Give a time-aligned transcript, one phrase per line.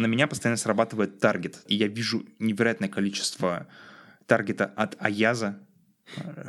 [0.00, 3.68] на меня постоянно срабатывает таргет, и я вижу невероятное количество
[4.26, 5.60] таргета от Аяза,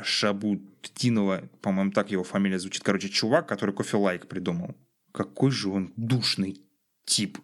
[0.02, 2.82] Шабутдинова, по-моему, так его фамилия звучит.
[2.82, 4.74] Короче, чувак, который кофе лайк придумал.
[5.12, 6.60] Какой же он душный
[7.04, 7.38] тип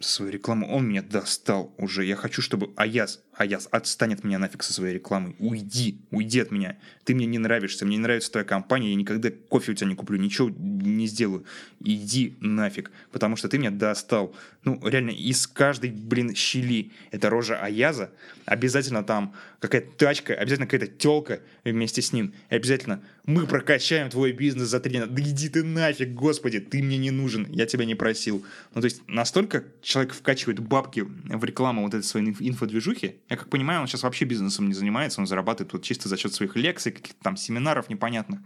[0.00, 0.68] свою рекламу.
[0.68, 2.04] Он меня достал уже.
[2.04, 5.34] Я хочу, чтобы Аяс, Аяс, отстань от меня нафиг со своей рекламой.
[5.38, 6.78] Уйди, уйди от меня.
[7.04, 9.96] Ты мне не нравишься, мне не нравится твоя компания, я никогда кофе у тебя не
[9.96, 11.44] куплю, ничего не сделаю.
[11.80, 14.34] Иди нафиг, потому что ты меня достал.
[14.64, 18.12] Ну, реально, из каждой, блин, щели эта рожа Аяза,
[18.44, 22.34] обязательно там какая-то тачка, обязательно какая-то телка вместе с ним.
[22.50, 25.06] И обязательно мы прокачаем твой бизнес за три дня.
[25.06, 28.44] Да иди ты нафиг, господи, ты мне не нужен, я тебя не просил.
[28.74, 33.48] Ну, то есть настолько человек вкачивает бабки в рекламу вот этой своей инфодвижухи, я как
[33.48, 36.92] понимаю, он сейчас вообще бизнесом не занимается, он зарабатывает вот чисто за счет своих лекций,
[36.92, 38.40] каких-то там семинаров непонятных.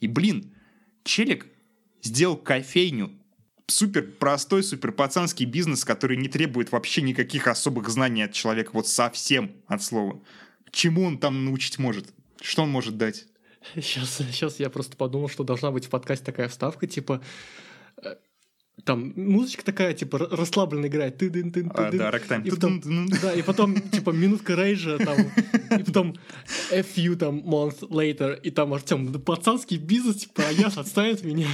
[0.00, 0.54] И, блин,
[1.04, 1.46] челик
[2.02, 3.12] сделал кофейню,
[3.66, 8.88] супер простой, супер пацанский бизнес, который не требует вообще никаких особых знаний от человека, вот
[8.88, 10.22] совсем от слова.
[10.70, 12.14] Чему он там научить может?
[12.40, 13.26] Что он может дать?
[13.74, 17.22] Сейчас, сейчас я просто подумал, что должна быть в подкасте такая вставка, типа
[18.84, 21.16] там музычка такая, типа, расслабленно играет.
[21.18, 22.80] Ты -дын -тын, а, да, и потом,
[23.22, 25.18] да, и потом, типа, минутка рейжа, там,
[25.78, 26.14] и потом
[26.72, 31.48] a few, там, months later, и там Артем, пацанский бизнес, типа, Аяз, отстань от меня.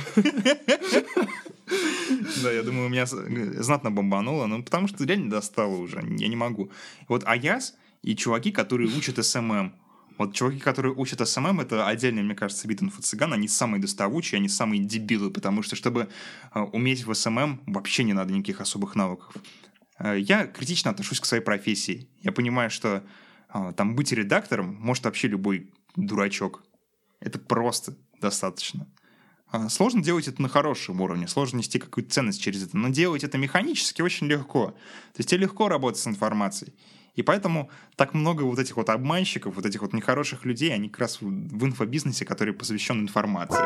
[2.43, 6.37] Да, я думаю, у меня знатно бомбануло, ну, потому что реально достало уже, я не
[6.37, 6.71] могу.
[7.09, 9.73] Вот Аяз и чуваки, которые учат SMM,
[10.19, 14.49] вот чуваки, которые учат SMM, это отдельный, мне кажется, вид инфо-цыган, они самые доставучие, они
[14.49, 16.09] самые дебилы, потому что, чтобы
[16.53, 19.33] э, уметь в SMM, вообще не надо никаких особых навыков.
[19.99, 22.09] Э, я критично отношусь к своей профессии.
[22.21, 23.05] Я понимаю, что
[23.55, 26.65] э, там быть редактором может вообще любой дурачок.
[27.21, 28.89] Это просто достаточно.
[29.71, 33.39] Сложно делать это на хорошем уровне, сложно нести какую-то ценность через это, но делать это
[33.39, 34.73] механически очень легко.
[34.73, 36.75] То есть тебе легко работать с информацией.
[37.19, 41.01] И поэтому так много вот этих вот обманщиков, вот этих вот нехороших людей, они как
[41.01, 43.59] раз в инфобизнесе, который посвящен информации.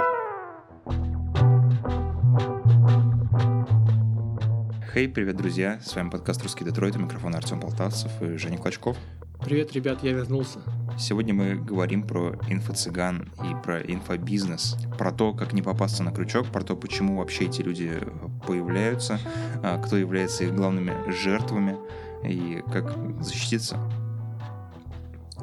[4.95, 5.79] Хей, hey, привет, друзья!
[5.85, 8.97] С вами подкаст «Русский Детройт», у микрофона Артем Полтавцев и Женя Клочков.
[9.45, 10.61] Привет, ребят, я вернулся.
[10.99, 16.47] Сегодня мы говорим про инфо-цыган и про инфобизнес, про то, как не попасться на крючок,
[16.47, 18.01] про то, почему вообще эти люди
[18.47, 19.19] появляются,
[19.63, 21.77] а, кто является их главными жертвами,
[22.25, 23.79] и как защититься.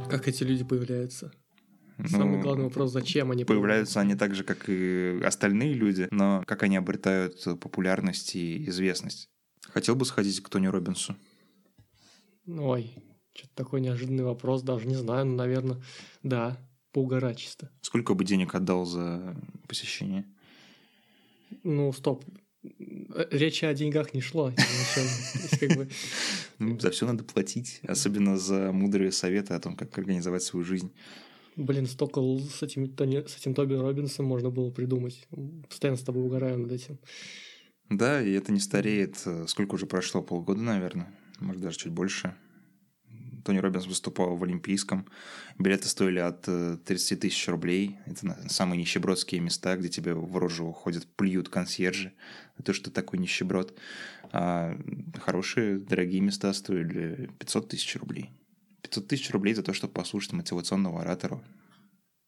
[0.09, 1.31] Как эти люди появляются?
[1.97, 3.95] Ну, Самый главный вопрос, зачем они появляются?
[3.95, 9.29] Появляются они так же, как и остальные люди, но как они обретают популярность и известность?
[9.63, 11.16] Хотел бы сходить к Тони Робинсу?
[12.47, 12.95] Ой,
[13.34, 15.84] что-то такой неожиданный вопрос, даже не знаю, но, наверное,
[16.23, 16.57] да,
[16.94, 17.69] поугарать чисто.
[17.81, 19.35] Сколько бы денег отдал за
[19.68, 20.25] посещение?
[21.63, 22.23] Ну, стоп,
[23.31, 24.53] речи о деньгах не шло.
[26.59, 30.92] Ну, за все надо платить, особенно за мудрые советы о том, как организовать свою жизнь.
[31.56, 32.94] Блин, столько с этим,
[33.28, 35.25] с этим Тоби Робинсом можно было придумать.
[35.69, 37.00] Постоянно с тобой угораю над этим.
[37.90, 39.25] Да, и это не стареет.
[39.48, 40.22] Сколько уже прошло?
[40.22, 41.14] Полгода, наверное.
[41.40, 42.36] Может, даже чуть больше.
[43.50, 45.08] Тони Робинс выступал в Олимпийском.
[45.58, 47.98] Билеты стоили от 30 э, тысяч рублей.
[48.06, 52.14] Это самые нищебродские места, где тебе в рожу ходят, плюют консьержи.
[52.64, 53.74] То, что ты такой нищеброд.
[54.32, 54.78] А
[55.20, 58.30] хорошие, дорогие места стоили 500 тысяч рублей.
[58.84, 61.42] 500 тысяч рублей за то, чтобы послушать мотивационного оратора.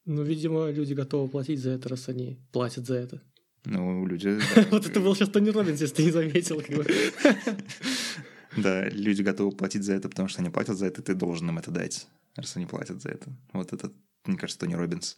[0.05, 3.21] Ну, видимо, люди готовы платить за это, раз они платят за это.
[3.65, 4.39] Ну, люди...
[4.71, 6.63] Вот это был сейчас Тони Робинс, если ты не заметил.
[8.57, 11.57] Да, люди готовы платить за это, потому что они платят за это, ты должен им
[11.57, 13.29] это дать, раз они платят за это.
[13.53, 13.91] Вот это,
[14.25, 15.15] мне кажется, Тони Робинс.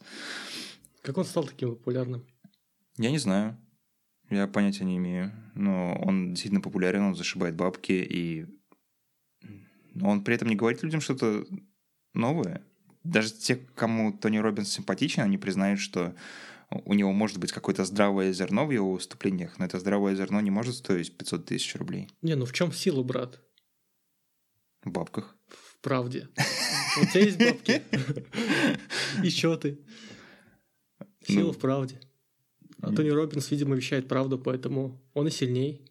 [1.02, 2.24] Как он стал таким популярным?
[2.96, 3.58] Я не знаю.
[4.30, 5.32] Я понятия не имею.
[5.54, 8.46] Но он действительно популярен, он зашибает бабки, и
[10.00, 11.44] он при этом не говорит людям что-то
[12.14, 12.62] новое.
[13.02, 16.14] Даже те, кому Тони Робинс симпатичен, они признают, что
[16.70, 20.50] у него может быть какое-то здравое зерно в его выступлениях, но это здравое зерно не
[20.50, 22.08] может стоить 500 тысяч рублей.
[22.22, 23.40] Не, ну в чем сила, брат?
[24.82, 25.36] В бабках.
[25.48, 26.28] В правде.
[27.00, 27.82] У тебя есть бабки.
[29.22, 29.78] И что ты?
[31.26, 31.52] Сила ну.
[31.52, 32.00] в правде.
[32.80, 35.90] А Тони Робинс, видимо, вещает правду, поэтому он и сильней.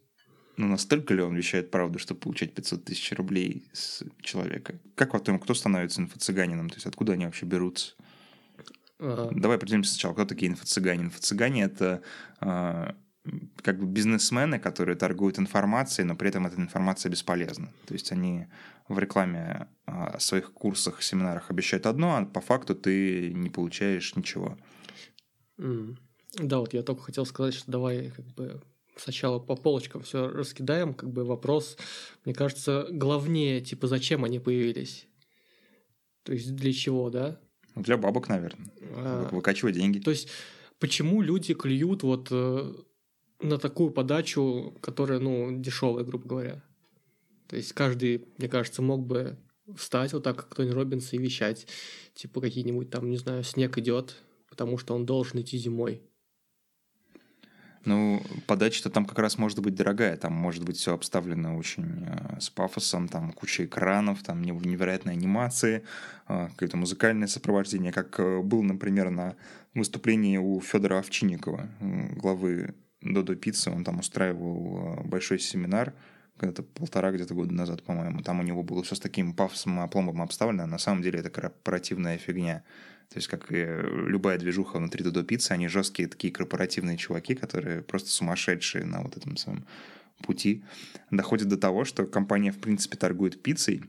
[0.58, 4.80] Ну, настолько ли он вещает правду, чтобы получать 500 тысяч рублей с человека?
[4.96, 6.70] Как вот кто становится инфо-цыганином?
[6.70, 7.94] То есть откуда они вообще берутся?
[9.00, 11.04] Давай определимся сначала, кто такие инфо-цыгане.
[11.04, 12.02] Инфо-цыгане— это
[12.42, 12.94] э,
[13.62, 17.72] как бы бизнесмены, которые торгуют информацией, но при этом эта информация бесполезна.
[17.86, 18.48] То есть они
[18.88, 24.58] в рекламе о своих курсах, семинарах обещают одно, а по факту ты не получаешь ничего.
[25.58, 25.98] Mm.
[26.40, 28.62] Да, вот я только хотел сказать, что давай как бы
[28.98, 31.78] сначала по полочкам все раскидаем, как бы вопрос,
[32.26, 35.08] мне кажется, главнее, типа, зачем они появились?
[36.24, 37.40] То есть для чего, да?
[37.76, 38.72] Для бабок, наверное.
[38.96, 40.00] А, Выкачивать деньги.
[40.00, 40.30] То есть
[40.80, 42.74] почему люди клюют вот э,
[43.42, 46.64] на такую подачу, которая, ну, дешевая, грубо говоря?
[47.48, 49.38] То есть каждый, мне кажется, мог бы
[49.76, 51.68] встать вот так, как Тони Робинс, и вещать,
[52.14, 54.18] типа какие-нибудь там, не знаю, снег идет,
[54.50, 56.02] потому что он должен идти зимой.
[57.86, 62.40] Ну, подача-то там как раз может быть дорогая, там может быть все обставлено очень э,
[62.40, 65.84] с пафосом, там куча экранов, там невероятные анимации,
[66.30, 69.36] э, какое-то музыкальное сопровождение, как э, был, например, на
[69.74, 71.68] выступлении у Федора Овчинникова,
[72.16, 75.94] главы Додо Пиццы, он там устраивал большой семинар,
[76.38, 78.22] когда-то полтора где-то года назад, по-моему.
[78.22, 81.20] Там у него было все с таким пафосом и опломбом обставлено, а на самом деле
[81.20, 82.64] это корпоративная фигня.
[83.14, 87.84] То есть, как и любая движуха внутри Додо Пиццы, они жесткие такие корпоративные чуваки, которые
[87.84, 89.68] просто сумасшедшие на вот этом своем
[90.24, 90.64] пути.
[91.12, 93.84] Доходит до того, что компания, в принципе, торгует пиццей,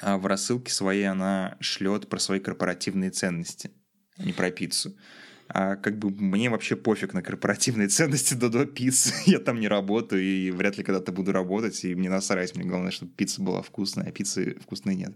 [0.00, 3.70] а в рассылке своей она шлет про свои корпоративные ценности,
[4.16, 4.96] а не про пиццу
[5.48, 9.14] а как бы мне вообще пофиг на корпоративные ценности Додо Пиццы.
[9.26, 12.54] Я там не работаю и вряд ли когда-то буду работать, и мне насрать.
[12.54, 15.14] Мне главное, чтобы пицца была вкусная, а пиццы вкусной нет.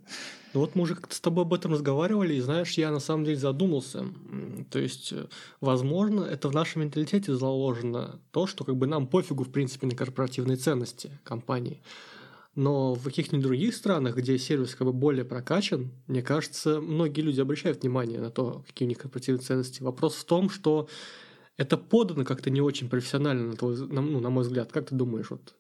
[0.55, 3.25] Ну вот мы уже как-то с тобой об этом разговаривали, и знаешь, я на самом
[3.25, 4.07] деле задумался.
[4.71, 5.27] То есть, э,
[5.61, 9.95] возможно, это в нашем менталитете заложено то, что как бы нам пофигу, в принципе, на
[9.95, 11.83] корпоративные ценности компании.
[12.55, 17.41] Но в каких-нибудь других странах, где сервис как бы более прокачан, мне кажется, многие люди
[17.41, 19.83] обращают внимание на то, какие у них корпоративные ценности.
[19.83, 20.89] Вопрос в том, что
[21.57, 24.71] это подано как-то не очень профессионально, на, твой, на, ну, на мой взгляд.
[24.71, 25.55] Как ты думаешь, вот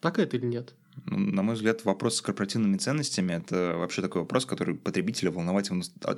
[0.00, 0.74] так это или нет?
[1.04, 5.70] Ну, на мой взгляд, вопрос с корпоративными ценностями– это вообще такой вопрос, который потребителя волновать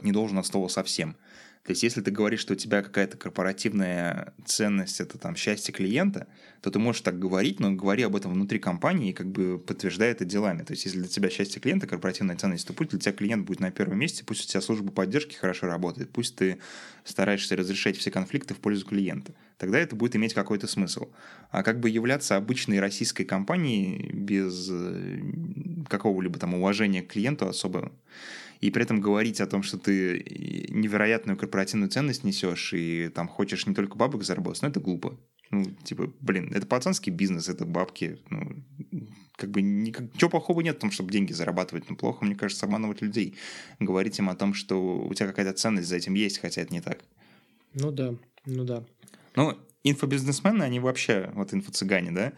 [0.03, 1.17] не должен от слова совсем.
[1.65, 6.27] То есть, если ты говоришь, что у тебя какая-то корпоративная ценность– это там счастье клиента,
[6.63, 10.11] то ты можешь так говорить, но говори об этом внутри компании и как бы подтверждай
[10.11, 10.63] это делами.
[10.63, 13.61] То есть, если для тебя счастье клиента– корпоративная ценность, то пусть для тебя клиент будет
[13.61, 16.59] на первом месте, пусть у тебя служба поддержки хорошо работает, пусть ты
[17.05, 19.35] стараешься разрешать все конфликты в пользу клиента.
[19.59, 21.09] Тогда это будет иметь какой-то смысл.
[21.51, 25.21] А как бы являться обычной российской компанией без э,
[25.89, 27.93] какого-либо там уважения к клиенту особо
[28.61, 33.67] и при этом говорить о том, что ты невероятную корпоративную ценность несешь и там хочешь
[33.67, 35.19] не только бабок заработать, ну это глупо.
[35.51, 38.19] Ну, типа, блин, это пацанский бизнес, это бабки.
[38.29, 38.63] Ну,
[39.37, 41.89] как бы ничего плохого нет в том, чтобы деньги зарабатывать.
[41.89, 43.37] Но плохо, мне кажется, обманывать людей.
[43.79, 46.83] Говорить им о том, что у тебя какая-то ценность за этим есть, хотя это не
[46.83, 47.03] так.
[47.73, 48.15] Ну да,
[48.45, 48.85] ну да.
[49.37, 52.33] Ну, инфобизнесмены, они вообще, вот инфо-цыгане, да,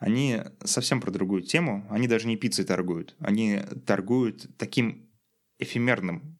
[0.00, 1.86] они совсем про другую тему.
[1.90, 3.14] Они даже не пиццей торгуют.
[3.20, 5.05] Они торгуют таким
[5.58, 6.38] эфемерным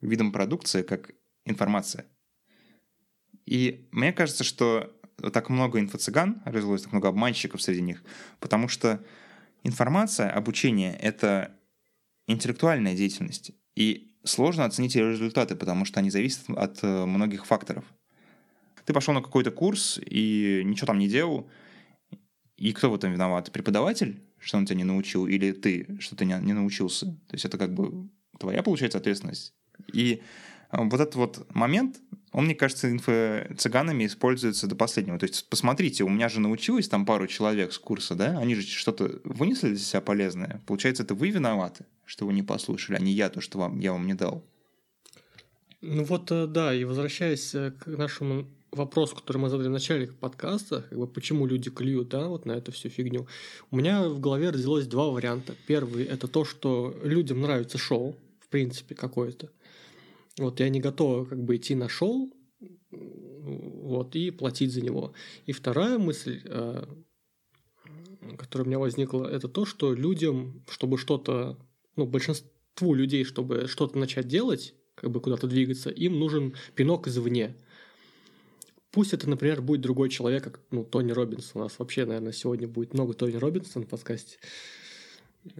[0.00, 1.12] видом продукции, как
[1.44, 2.06] информация.
[3.46, 4.94] И мне кажется, что
[5.32, 8.02] так много инфо-цыган развелось, так много обманщиков среди них,
[8.40, 9.04] потому что
[9.64, 11.56] информация, обучение— это
[12.26, 13.52] интеллектуальная деятельность.
[13.74, 17.84] И сложно оценить ее результаты, потому что они зависят от э, многих факторов.
[18.84, 21.50] Ты пошел на какой-то курс и ничего там не делал,
[22.56, 23.52] и кто в этом виноват?
[23.52, 24.27] Преподаватель?
[24.40, 27.06] Что он тебя не научил, или ты, что ты не, не научился.
[27.06, 28.08] То есть это как бы
[28.38, 29.54] твоя, получается, ответственность.
[29.92, 30.22] И
[30.70, 32.00] а, вот этот вот момент,
[32.32, 35.18] он, мне кажется, инфо-цыганами используется до последнего.
[35.18, 38.62] То есть, посмотрите, у меня же научилось там пару человек с курса, да, они же
[38.62, 40.62] что-то вынесли для себя полезное.
[40.66, 43.92] Получается, это вы виноваты, что вы не послушали, а не я, то, что вам, я
[43.92, 44.44] вам не дал.
[45.80, 50.06] Ну вот, э, да, и возвращаясь э, к нашему вопрос, который мы задали в начале
[50.08, 53.26] подкаста, как бы почему люди клюют, да, вот на эту всю фигню.
[53.70, 55.54] У меня в голове родилось два варианта.
[55.66, 59.50] Первый– это то, что людям нравится шоу, в принципе, какое-то.
[60.38, 62.32] Вот, и они готовы как бы идти на шоу,
[62.90, 65.12] вот, и платить за него.
[65.46, 66.84] И вторая мысль, э,
[68.38, 71.58] которая у меня возникла, это то, что людям, чтобы что-то,
[71.96, 77.56] ну, большинству людей, чтобы что-то начать делать, как бы куда-то двигаться, им нужен пинок извне–
[78.90, 81.50] Пусть это, например, будет другой человек, как ну, Тони Робинс.
[81.54, 84.38] У нас вообще, наверное, сегодня будет много Тони Робинса на подкасте.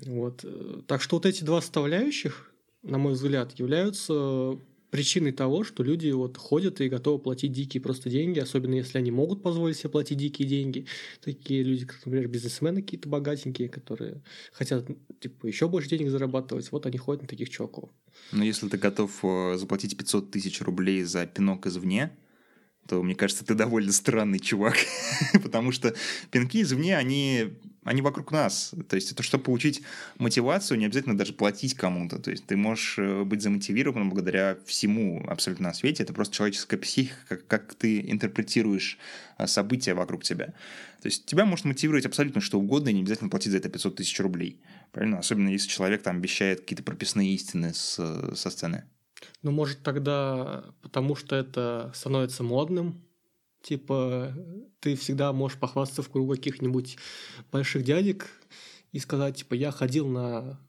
[0.07, 0.45] Вот.
[0.87, 4.59] Так что вот эти два составляющих, на мой взгляд, являются
[4.91, 9.11] причиной того, что люди вот ходят и готовы платить дикие просто деньги, особенно если они
[9.11, 10.87] могут позволить себе платить дикие деньги.
[11.23, 14.87] Такие люди, как, например, бизнесмены какие-то богатенькие, которые хотят
[15.21, 17.91] типа еще больше денег зарабатывать, вот они ходят на таких чуваков.
[18.33, 22.17] Но если ты готов э, заплатить 500 тысяч рублей за пинок извне,
[22.89, 24.77] то, мне кажется, ты довольно странный чувак,
[25.43, 25.95] потому что
[26.31, 27.53] пинки извне, они
[27.85, 28.75] они вокруг нас.
[28.89, 29.83] То есть это чтобы получить
[30.19, 32.19] мотивацию, не обязательно даже платить кому-то.
[32.19, 36.03] То есть ты можешь э, быть замотивирован благодаря всему абсолютно на свете.
[36.03, 38.99] Это просто человеческая психика, как, как ты интерпретируешь
[39.39, 40.49] э, события вокруг тебя.
[41.01, 43.97] То есть тебя может мотивировать абсолютно что угодно, и не обязательно платить за это 500
[43.97, 44.61] тысяч рублей.
[44.93, 45.19] Правильно?
[45.19, 48.85] Особенно если человек там обещает какие-то прописные истины с, со сцены.
[49.43, 53.03] Ну, может, тогда потому что это становится модным,
[53.63, 54.35] Типа,
[54.81, 56.97] ты всегда можешь похвастаться в кругу каких-нибудь
[57.51, 58.29] больших дядек
[58.93, 60.61] и сказать, типа, я ходил на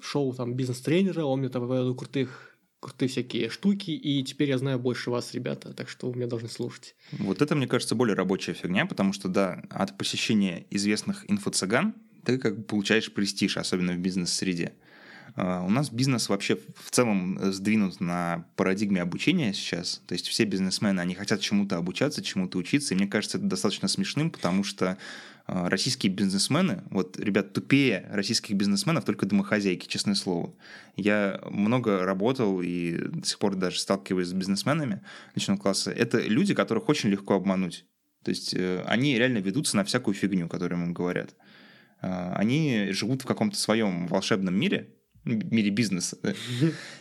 [0.00, 2.44] шоу там бизнес-тренера, он мне там выводил крутых
[2.80, 6.48] крутые всякие штуки, и теперь я знаю больше вас, ребята, так что вы меня должны
[6.48, 6.94] слушать.
[7.10, 12.38] Вот это, мне кажется, более рабочая фигня, потому что, да, от посещения известных инфо-цыган ты
[12.38, 14.74] как бы получаешь престиж, особенно в бизнес-среде.
[15.40, 20.02] А, у нас бизнес вообще в целом э, сдвинут на парадигме обучения сейчас.
[20.08, 22.92] То есть все бизнесмены, они хотят чему-то обучаться, чему-то учиться.
[22.92, 24.98] И мне кажется, это достаточно смешным, потому что
[25.46, 30.52] а, российские бизнесмены, вот, ребят, тупее российских бизнесменов только домохозяйки, честное слово.
[30.96, 35.02] Я много работал и до сих пор даже сталкиваюсь с бизнесменами
[35.36, 35.92] личного класса.
[35.92, 37.86] Это люди, которых очень легко обмануть.
[38.24, 41.36] То есть э, они реально ведутся на всякую фигню, которую им говорят.
[42.00, 44.96] А, они живут в каком-то своем волшебном мире,
[45.28, 46.18] мире бизнеса.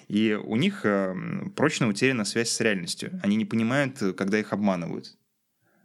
[0.07, 1.15] И у них э,
[1.55, 3.19] прочно утеряна связь с реальностью.
[3.23, 5.17] Они не понимают, когда их обманывают.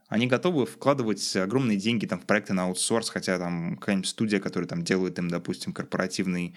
[0.09, 4.69] Они готовы вкладывать огромные деньги там, в проекты на аутсорс, хотя там какая-нибудь студия, которая
[4.69, 6.55] там делает им, допустим, корпоративный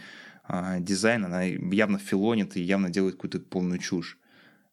[0.50, 4.18] э, дизайн, она явно филонит и явно делает какую-то полную чушь.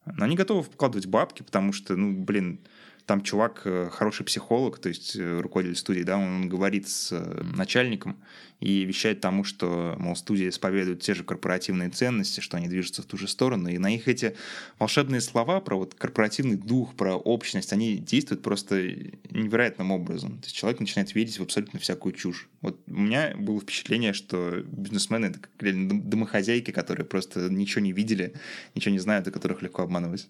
[0.04, 2.61] Но они готовы вкладывать бабки, потому что, ну, блин,
[3.06, 7.11] там чувак э, хороший психолог, то есть э, руководитель студии, да, он говорит с
[7.56, 8.16] начальником,
[8.62, 13.06] и вещает тому, что, мол, студия исповедует те же корпоративные ценности, что они движутся в
[13.06, 14.37] ту же сторону, и на их эти
[14.78, 18.76] волшебные слова про вот корпоративный дух, про общность, они действуют просто
[19.30, 20.38] невероятным образом.
[20.38, 22.49] То есть человек начинает верить в абсолютно всякую чушь.
[22.61, 27.92] Вот у меня было впечатление, что бизнесмены— это как реально домохозяйки, которые просто ничего не
[27.92, 28.35] видели,
[28.76, 30.28] ничего не знают, и которых легко обманывать.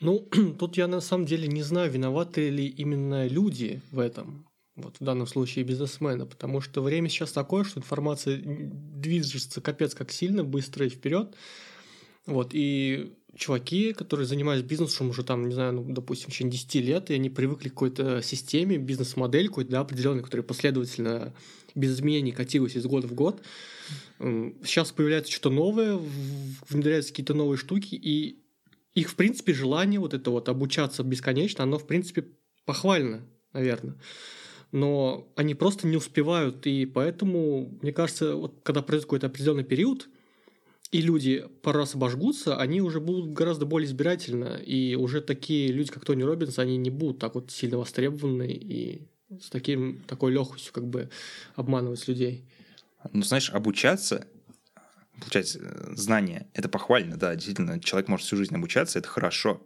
[0.00, 0.28] Ну,
[0.58, 5.04] тут я на самом деле не знаю, виноваты ли именно люди в этом вот в
[5.04, 10.86] данном случае бизнесмена, потому что время сейчас такое, что информация движется капец как сильно, быстро
[10.86, 11.34] и вперед.
[12.26, 16.74] Вот, и чуваки, которые занимаются бизнесом уже там, не знаю, ну, допустим, в течение 10
[16.76, 21.34] лет, и они привыкли к какой-то системе, бизнес-модель какой-то, да, определенной, которая последовательно
[21.74, 23.42] без изменений катилась из года в год.
[24.18, 25.98] Сейчас появляется что-то новое,
[26.68, 28.39] внедряются какие-то новые штуки, и
[28.94, 32.26] их, в принципе, желание вот это вот обучаться бесконечно, оно, в принципе,
[32.64, 33.96] похвально, наверное
[34.72, 40.08] но они просто не успевают, и поэтому, мне кажется, вот когда пройдет какой-то определенный период,
[40.92, 45.90] и люди пару раз обожгутся, они уже будут гораздо более избирательно, и уже такие люди,
[45.90, 49.08] как Тони Робинс, они не будут так вот сильно востребованы и
[49.40, 51.08] с таким, такой легкостью как бы
[51.54, 52.44] обманывать людей.
[53.12, 54.26] Ну, знаешь, обучаться,
[55.20, 59.62] получать э, знания, это похвально, да, действительно, человек может всю жизнь обучаться, это хорошо,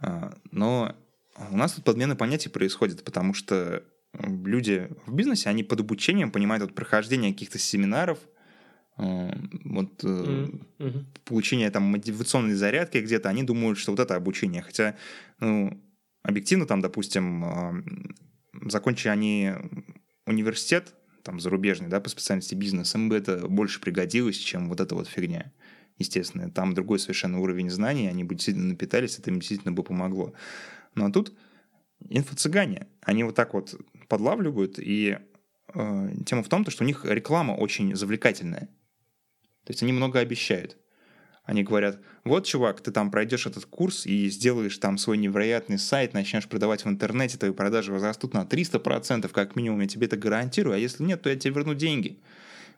[0.00, 0.96] а, но
[1.50, 6.62] у нас тут подмена понятий происходит, потому что люди в бизнесе, они под обучением понимают
[6.62, 8.18] вот прохождение каких-то семинаров,
[8.98, 9.30] э,
[9.64, 11.04] вот mm-hmm.
[11.24, 14.62] получение там мотивационной зарядки где-то, они думают, что вот это обучение.
[14.62, 14.96] Хотя,
[15.38, 15.80] ну,
[16.22, 19.52] объективно там, допустим, э, закончили они
[20.26, 24.94] университет, там, зарубежный, да, по специальности бизнес, им бы это больше пригодилось, чем вот эта
[24.94, 25.52] вот фигня.
[25.98, 30.32] Естественно, там другой совершенно уровень знаний, они бы действительно напитались, это им действительно бы помогло.
[30.94, 31.36] Ну, а тут
[32.08, 33.74] инфо-цыгане, они вот так вот
[34.08, 35.18] подлавливают, и
[35.74, 38.68] э, тема в том, что у них реклама очень завлекательная.
[39.64, 40.78] То есть они много обещают.
[41.50, 46.14] Они говорят, вот, чувак, ты там пройдешь этот курс и сделаешь там свой невероятный сайт,
[46.14, 50.76] начнешь продавать в интернете, твои продажи возрастут на 300%, как минимум, я тебе это гарантирую,
[50.76, 52.20] а если нет, то я тебе верну деньги.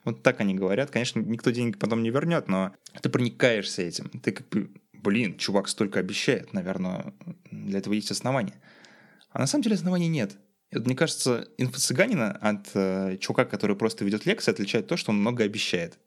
[0.05, 0.91] Вот так они говорят.
[0.91, 4.09] Конечно, никто деньги потом не вернет, но ты проникаешься этим.
[4.09, 7.12] Ты как бы, блин, чувак столько обещает, наверное,
[7.50, 8.55] для этого есть основания.
[9.33, 10.38] А на самом деле оснований нет.
[10.71, 15.45] Мне кажется, инфо-цыганина от э, чувака, который просто ведет лекции, отличает то, что он много
[15.45, 15.99] обещает.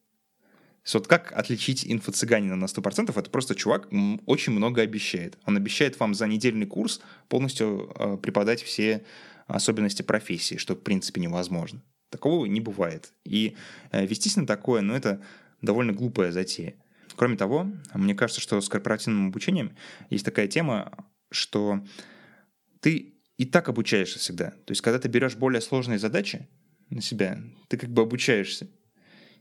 [0.85, 3.19] Есть вот как отличить инфо-цыганина на 100%?
[3.19, 3.89] Это просто чувак
[4.27, 5.35] очень много обещает.
[5.45, 9.03] Он обещает вам за недельный курс полностью э, преподать все
[9.47, 11.81] особенности профессии, что в принципе невозможно.
[12.11, 13.13] Такого не бывает.
[13.23, 13.55] И
[13.91, 15.23] э, вестись на такое, ну это
[15.59, 16.75] довольно глупая затея.
[17.15, 19.75] Кроме того, мне кажется, что с корпоративным обучением
[20.11, 20.91] есть такая тема,
[21.31, 21.83] что
[22.81, 24.51] ты и так обучаешься всегда.
[24.51, 26.47] То есть, когда ты берешь более сложные задачи
[26.91, 28.67] на себя, ты как бы обучаешься.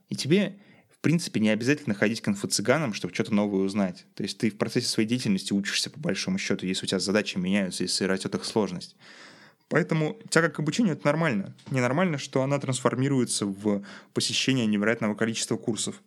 [0.09, 0.59] И тебе,
[1.05, 4.07] принципе, не обязательно ходить к инфо-цыганам, чтобы что-то новое узнать.
[4.15, 7.37] То есть ты в процессе своей деятельности учишься по большому счету, если у тебя задачи
[7.37, 8.97] меняются, если растет их сложность.
[9.69, 11.55] Поэтому тяга к обучению— это нормально.
[11.71, 13.83] Ненормально, что она трансформируется в
[14.15, 16.03] посещение невероятного количества курсов.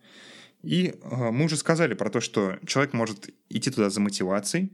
[0.63, 4.71] И э, мы уже сказали про то, что человек может идти туда за мотивацией,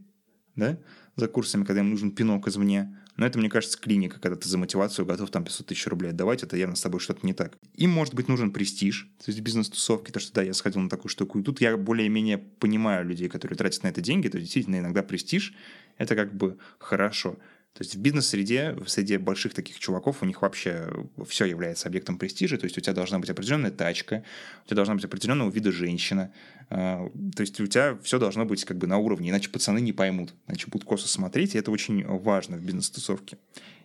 [0.55, 0.79] да,
[1.17, 2.97] за курсами, когда ему нужен пинок извне.
[3.15, 6.43] Но это, мне кажется, клиника, когда ты за мотивацию готов там 500 тысяч рублей отдавать,
[6.43, 7.57] это явно с тобой что-то не так.
[7.75, 11.09] Им, может быть, нужен престиж, то есть бизнес-тусовки, то, что да, я сходил на такую
[11.09, 11.39] штуку.
[11.39, 15.53] И тут я более-менее понимаю людей, которые тратят на это деньги, то действительно иногда престиж—
[15.97, 17.37] это как бы хорошо.
[17.73, 20.93] То есть в бизнес-среде, в среде больших таких чуваков, у них вообще
[21.27, 22.57] все является объектом престижа.
[22.59, 24.23] То есть у тебя должна быть определенная тачка,
[24.63, 26.31] у тебя должна быть определенного вида женщина.
[26.69, 29.91] А, то есть у тебя все должно быть как бы на уровне, иначе пацаны не
[29.91, 33.37] поймут, иначе будут косо смотреть, и это очень важно в бизнес-тусовке.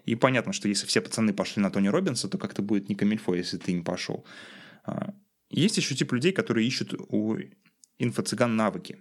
[0.04, 3.34] И понятно, что если все пацаны пошли на Тони Робинса, то как-то будет не камильфо,
[3.34, 4.26] если ты не пошел.
[4.84, 5.14] А,
[5.48, 7.38] есть еще тип людей, которые ищут у
[7.98, 8.98] инфо-цыган навыки.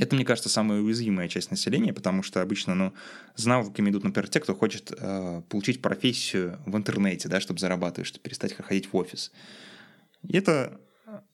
[0.00, 2.94] Это, мне кажется, самая уязвимая часть населения, потому что обычно, ну,
[3.34, 8.08] с навыками идут, например, те, кто хочет э, получить профессию в интернете, да, чтобы зарабатывать,
[8.08, 9.30] чтобы перестать ходить в офис.
[10.22, 10.80] И это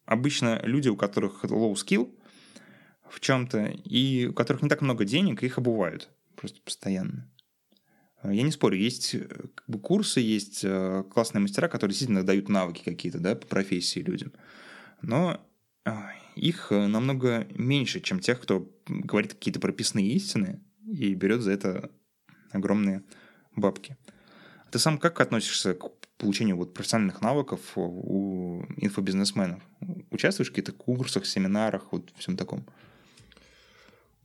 [0.05, 2.13] обычно люди, у которых low skill
[3.09, 7.31] в чем-то, и у которых не так много денег, их обувают просто постоянно.
[8.25, 12.49] Я не спорю, есть э, как бы, курсы, есть э, классные мастера, которые действительно дают
[12.49, 14.33] навыки какие-то да, по профессии людям.
[15.03, 15.41] Но
[16.37, 21.91] их э, намного меньше, чем тех, кто говорит какие-то прописные истины и берет за это
[22.53, 23.03] огромные
[23.57, 23.97] бабки.
[24.71, 29.63] Ты сам как относишься к получению вот профессиональных навыков у инфобизнесменов?
[30.11, 32.67] Участвуешь в каких-то курсах, семинарах, вот всем таком?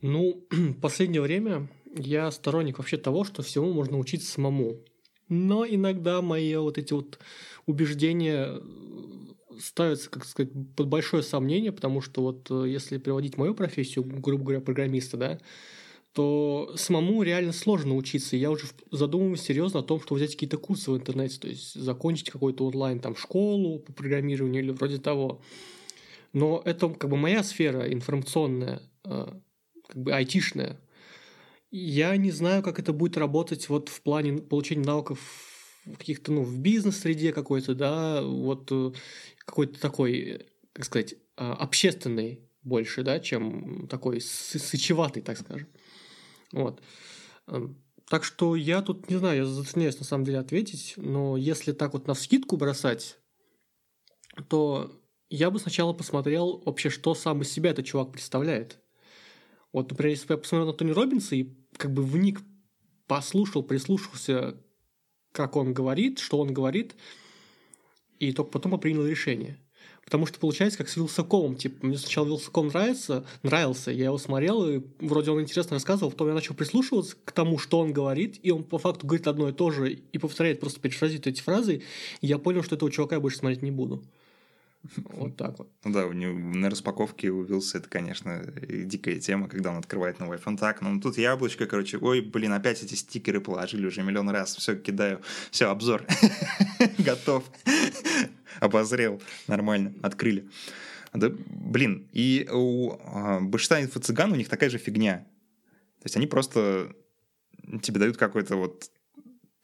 [0.01, 4.77] Ну, в последнее время я сторонник вообще того, что всему можно учиться самому.
[5.29, 7.19] Но иногда мои вот эти вот
[7.65, 8.59] убеждения
[9.61, 14.43] ставится, как сказать, под большое сомнение, потому что вот э, если приводить мою профессию, грубо
[14.43, 15.39] говоря, программиста, да,
[16.13, 18.35] то самому реально сложно учиться.
[18.35, 22.29] Я уже задумываюсь серьезно о том, что взять какие-то курсы в интернете, то есть закончить
[22.29, 25.41] какой-то онлайн там школу по программированию или вроде того.
[26.33, 29.27] Но это как бы моя сфера информационная, э,
[29.87, 30.81] как бы айтишная.
[31.71, 35.19] Я не знаю, как это будет работать вот в плане получения навыков
[35.97, 38.91] каких-то, ну, в бизнес-среде какой-то, да, вот э,
[39.51, 45.67] какой-то такой, как сказать, а, общественный больше, да, чем такой сычеватый, так скажем.
[46.53, 46.81] Вот.
[47.47, 51.73] Эм, так что я тут, не знаю, я затрудняюсь на самом деле ответить, но если
[51.73, 53.17] так вот на вскидку бросать,
[54.47, 54.97] то
[55.29, 58.79] я бы сначала посмотрел вообще, что сам из себя этот чувак представляет.
[59.73, 62.39] Вот, например, если бы я посмотрел на Тони Робинса и как бы вник,
[63.05, 64.55] послушал, прислушался
[65.33, 66.95] как он говорит, что он говорит,
[68.21, 69.57] и только потом я принял решение.
[70.05, 71.55] Потому что получается как с Вилсакомом.
[71.55, 76.27] Типа, мне сначала Вилсаком нравится, нравился, я его смотрел, и вроде он интересно рассказывал, потом
[76.29, 79.53] я начал прислушиваться к тому, что он говорит, и он по факту говорит одно и
[79.53, 81.81] то же, и повторяет просто перефразирует эти фразы,
[82.21, 84.03] и я понял, что этого чувака я больше смотреть не буду.
[84.95, 85.69] Вот так вот.
[85.83, 90.19] Ну да, у него на распаковке у Вилса это, конечно, дикая тема, когда он открывает
[90.19, 90.57] новый iPhone.
[90.57, 94.55] Так, ну тут яблочко, короче, ой, блин, опять эти стикеры положили уже миллион раз.
[94.55, 95.21] Все, кидаю.
[95.51, 96.03] Все, обзор.
[96.97, 97.43] Готов.
[98.59, 99.21] Обозрел.
[99.47, 99.93] Нормально.
[100.01, 100.49] Открыли.
[101.13, 105.27] Да, блин, и у а, большинства инфо-цыган у них такая же фигня.
[105.99, 106.95] То есть они просто
[107.81, 108.89] тебе дают какой-то вот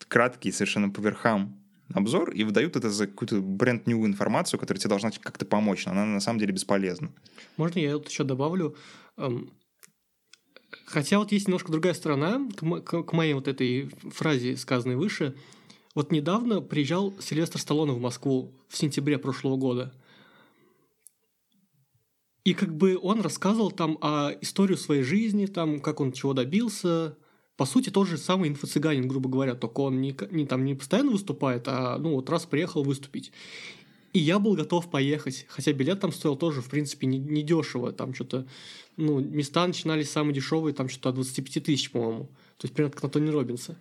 [0.07, 5.11] краткий, совершенно по верхам обзор и выдают это за какую-то бренд-нью информацию, которая тебе должна
[5.11, 7.11] как-то помочь, но она на самом деле бесполезна.
[7.55, 8.75] Можно я тут еще добавлю?
[10.85, 15.35] Хотя вот есть немножко другая сторона к моей вот этой фразе, сказанной выше.
[15.95, 19.93] Вот недавно приезжал Сильвестр Сталлоне в Москву в сентябре прошлого года.
[22.43, 27.17] И как бы он рассказывал там о историю своей жизни, там, как он чего добился,
[27.57, 31.11] по сути, тот же самый инфо-цыганин, грубо говоря, только он не, не, там, не постоянно
[31.11, 33.31] выступает, а ну вот раз приехал выступить.
[34.13, 37.91] И я был готов поехать, хотя билет там стоил тоже, в принципе, не, не дешево.
[37.91, 38.47] Там что-то,
[38.95, 42.25] ну, места начинались самые дешевые, там что-то от 25 тысяч, по-моему.
[42.57, 43.75] То есть, примерно как на Тони Робинса.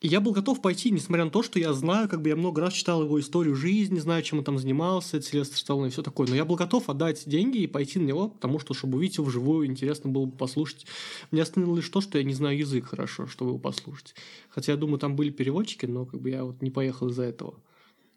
[0.00, 2.72] Я был готов пойти, несмотря на то, что я знаю, как бы я много раз
[2.72, 6.26] читал его историю жизни, знаю, чем он там занимался, Сильвестр Сталлоне и все такое.
[6.26, 9.26] Но я был готов отдать деньги и пойти на него, потому что, чтобы увидеть его
[9.26, 10.86] вживую, интересно было бы послушать.
[11.30, 14.14] Мне остановило лишь то, что я не знаю язык хорошо, чтобы его послушать.
[14.48, 17.60] Хотя, я думаю, там были переводчики, но как бы я вот не поехал из-за этого.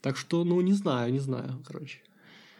[0.01, 1.99] Так что, ну, не знаю, не знаю, короче.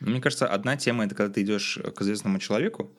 [0.02, 2.92] Мне кажется, одна тема– это когда ты идешь к известному человеку,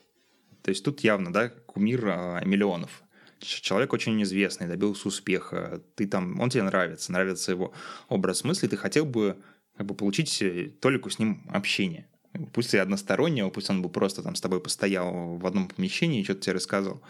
[0.63, 3.04] то есть тут явно, да, кумир а, миллионов
[3.41, 7.73] человек очень известный, добился успеха, ты там, он тебе нравится, нравится его
[8.09, 9.37] образ мысли, ты хотел бы
[9.77, 12.07] как бы получить э, толику с ним общение.
[12.53, 16.25] Пусть и одностороннего, пусть он бы просто там с тобой постоял в одном помещении и
[16.25, 17.03] что-то тебе рассказывал.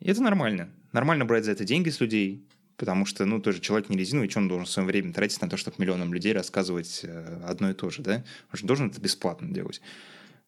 [0.00, 0.70] И это нормально.
[0.92, 4.40] нормально брать за это деньги с людей, потому что, ну, тоже человек не резиновый, что
[4.40, 7.90] он должен свое время тратить на то, чтобы миллионам людей рассказывать э, одно и то
[7.90, 8.24] же, да?
[8.52, 9.80] Он же должен это бесплатно делать.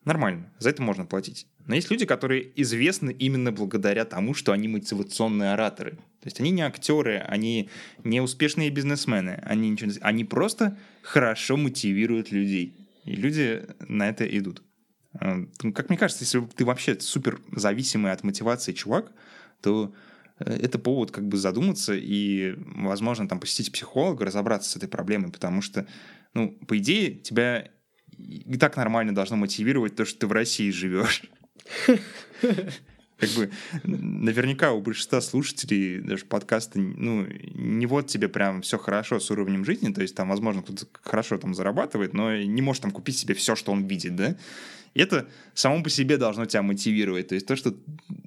[0.08, 1.46] Нормально, за это можно платить.
[1.66, 5.96] Но есть люди, которые известны именно благодаря тому, что они мотивационные ораторы.
[6.20, 7.68] То есть они не актеры, они
[8.04, 12.74] не успешные бизнесмены, они, ничего, они просто хорошо мотивируют людей.
[13.04, 14.62] И люди на это идут.
[15.20, 19.12] Э, ну, как мне кажется, если ты вообще супер зависимый от мотивации чувак,
[19.60, 19.94] то
[20.38, 25.30] э, это повод как бы задуматься и, возможно, там посетить психолога, разобраться с этой проблемой,
[25.30, 25.86] потому что,
[26.32, 27.68] ну, по идее, тебя
[28.18, 31.22] и так нормально должно мотивировать то, что ты в России живешь.
[33.18, 33.50] Как бы
[33.82, 39.64] наверняка у большинства слушателей даже подкаста, ну, не вот тебе прям все хорошо с уровнем
[39.64, 43.34] жизни, то есть там, возможно, кто-то хорошо там зарабатывает, но не может там купить себе
[43.34, 44.36] все, что он видит, да?
[44.94, 47.28] И это само по себе должно тебя мотивировать.
[47.28, 47.74] То есть то, что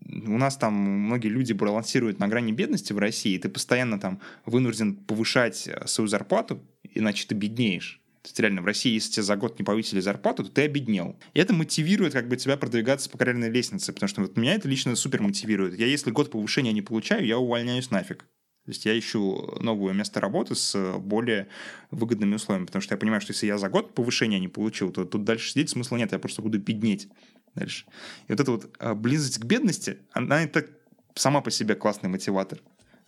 [0.10, 4.95] у нас там многие люди балансируют на грани бедности в России, ты постоянно там вынужден
[4.95, 6.62] повышать свою зарплату,
[6.93, 8.01] иначе ты беднеешь.
[8.22, 11.18] То есть реально в России, если тебе за год не повысили зарплату, то ты обеднел.
[11.34, 14.68] И это мотивирует как бы тебя продвигаться по карьерной лестнице, потому что вот меня это
[14.68, 15.80] лично супер мотивирует.
[15.80, 18.26] Я если год повышения не получаю, я увольняюсь нафиг.
[18.66, 21.48] То есть я ищу новое место работы с более
[21.90, 25.04] выгодными условиями, потому что я понимаю, что если я за год повышения не получил, то
[25.04, 27.10] тут дальше сидеть смысла нет, я просто буду беднеть
[27.56, 27.86] дальше.
[28.28, 30.68] И вот эта вот а, близость к бедности, она это
[31.16, 32.60] сама по себе классный мотиватор.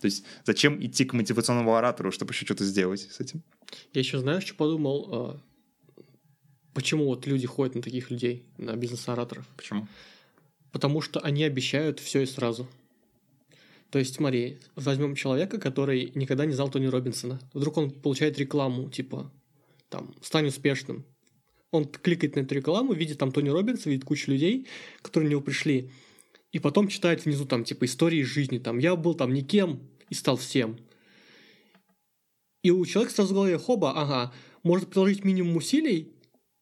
[0.03, 3.41] То есть зачем идти к мотивационному оратору, чтобы еще что-то сделать с этим?
[3.93, 5.07] Я еще, знаешь, что подумал?
[5.09, 5.39] А,
[6.73, 9.47] почему вот люди ходят на таких людей, на бизнес-ораторов?
[9.55, 9.87] Почему?
[10.73, 12.67] Потому что они обещают все и сразу.
[13.91, 17.39] То есть, смотри, возьмем человека, который никогда не знал Тони Робинсона.
[17.53, 19.31] Вдруг он получает рекламу, типа,
[19.87, 21.05] там, стань успешным.
[21.71, 24.67] Он кликает на эту рекламу, видит там Тони Робинса, видит кучу людей,
[25.01, 25.91] которые на него пришли.
[26.51, 28.59] И потом читает внизу там, типа, истории жизни.
[28.59, 29.79] Там, я был там никем,
[30.13, 30.77] и стал всем.
[32.61, 36.13] И у человека сразу в голове, хоба, ага, может приложить минимум усилий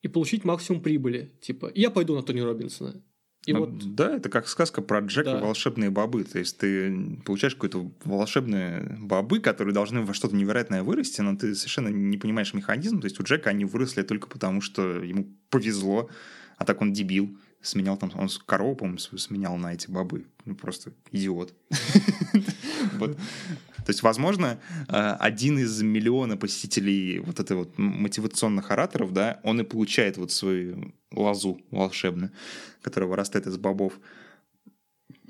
[0.02, 1.34] и получить максимум прибыли.
[1.42, 3.04] Типа, я пойду на Тони Робинсона.
[3.46, 3.96] И ну, вот...
[3.96, 5.42] Да, это как сказка про Джека да.
[5.42, 6.24] волшебные бобы.
[6.24, 11.54] То есть ты получаешь какие-то волшебные бобы, которые должны во что-то невероятное вырасти, но ты
[11.54, 13.02] совершенно не понимаешь механизм.
[13.02, 16.10] То есть у Джека они выросли только потому, что ему повезло,
[16.58, 20.26] а так он дебил сменял там, он корову, по-моему, сменял на эти бобы.
[20.46, 21.54] Ну, просто идиот.
[23.08, 29.60] То есть, возможно, э, один из миллиона посетителей вот этой вот мотивационных ораторов, да, он
[29.62, 32.32] и получает вот свою лазу волшебную,
[32.82, 34.00] которая вырастает из бобов.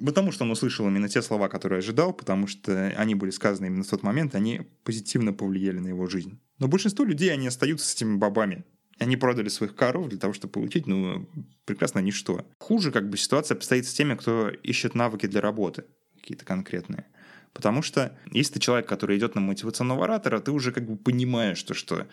[0.04, 3.84] Потому что он услышал именно те слова, которые ожидал, потому что они были сказаны именно
[3.84, 6.40] в тот момент, они позитивно повлияли на его жизнь.
[6.60, 8.64] Но большинство людей, они остаются с этими бобами.
[9.00, 11.28] Они продали своих коров для того, чтобы получить, ну,
[11.66, 12.46] прекрасно ничто.
[12.60, 15.86] Хуже как бы ситуация обстоит с теми, кто ищет навыки для работы
[16.20, 17.06] какие-то конкретные.
[17.54, 21.62] Потому что если ты человек, который идет на мотивационного оратора, ты уже как бы понимаешь
[21.64, 22.08] то, что,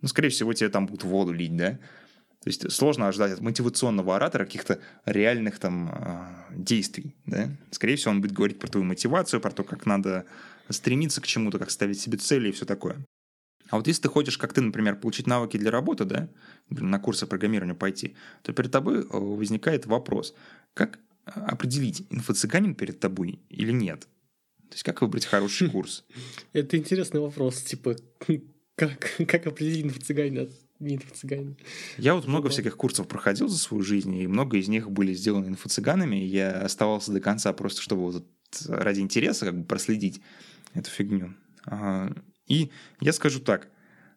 [0.00, 1.78] ну, скорее всего, тебе там будут воду лить, да?
[2.40, 7.50] То есть сложно ожидать от мотивационного оратора каких-то реальных там а, действий, да?
[7.72, 10.24] Скорее всего, он будет говорить про твою мотивацию, про то, как надо
[10.70, 13.04] стремиться к чему-то, как ставить себе цели и все такое.
[13.70, 16.28] А вот если ты хочешь, как ты, например, получить навыки для работы, да,
[16.70, 20.34] на курсы программирования пойти, то перед тобой э, возникает вопрос,
[20.74, 24.06] как э, определить, инфо-цыганин перед тобой или нет?
[24.68, 26.04] То есть как выбрать хороший курс?
[26.52, 27.96] Это интересный вопрос, типа,
[28.74, 31.56] как, как определить инфо-цыганина от не инфо-цыганина?
[31.96, 35.46] Я вот много всяких курсов проходил за свою жизнь, и много из них были сделаны
[35.46, 38.26] инфо-цыганами, я оставался до конца просто, чтобы вот
[38.68, 40.20] ради интереса как бы проследить
[40.74, 41.34] эту фигню.
[42.46, 43.68] И я скажу так,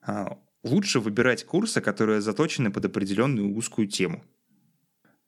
[0.03, 4.23] а, лучше выбирать курсы, которые заточены под определенную узкую тему.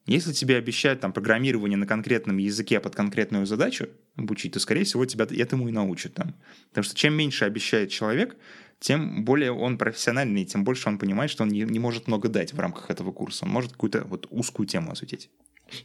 [0.05, 3.87] Если тебе обещают там программирование на конкретном языке под конкретную задачу
[4.17, 6.35] обучить, то, скорее всего, тебя этому и научат там.
[6.69, 8.35] Потому что чем меньше обещает человек,
[8.81, 12.53] тем более он профессиональный, тем больше он понимает, что он не, не может много дать
[12.53, 13.45] в рамках этого курса.
[13.45, 15.29] Он может какую-то вот узкую тему осветить.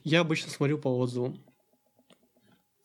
[0.03, 1.39] Я обычно смотрю по отзывам.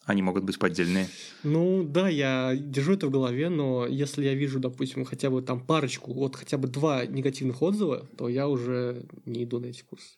[0.06, 1.08] Они могут быть поддельные.
[1.44, 5.66] Ну да, я держу это в голове, но если я вижу, допустим, хотя бы там
[5.66, 10.18] парочку, вот хотя бы два негативных отзыва, то я уже не иду на эти курсы.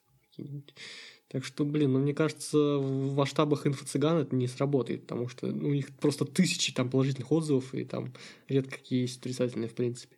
[1.28, 5.70] Так что, блин, ну мне кажется, в масштабах инфо-цыган это не сработает, потому что ну,
[5.70, 8.14] у них просто тысячи там положительных отзывов, и там
[8.48, 10.16] редко какие есть отрицательные, в принципе.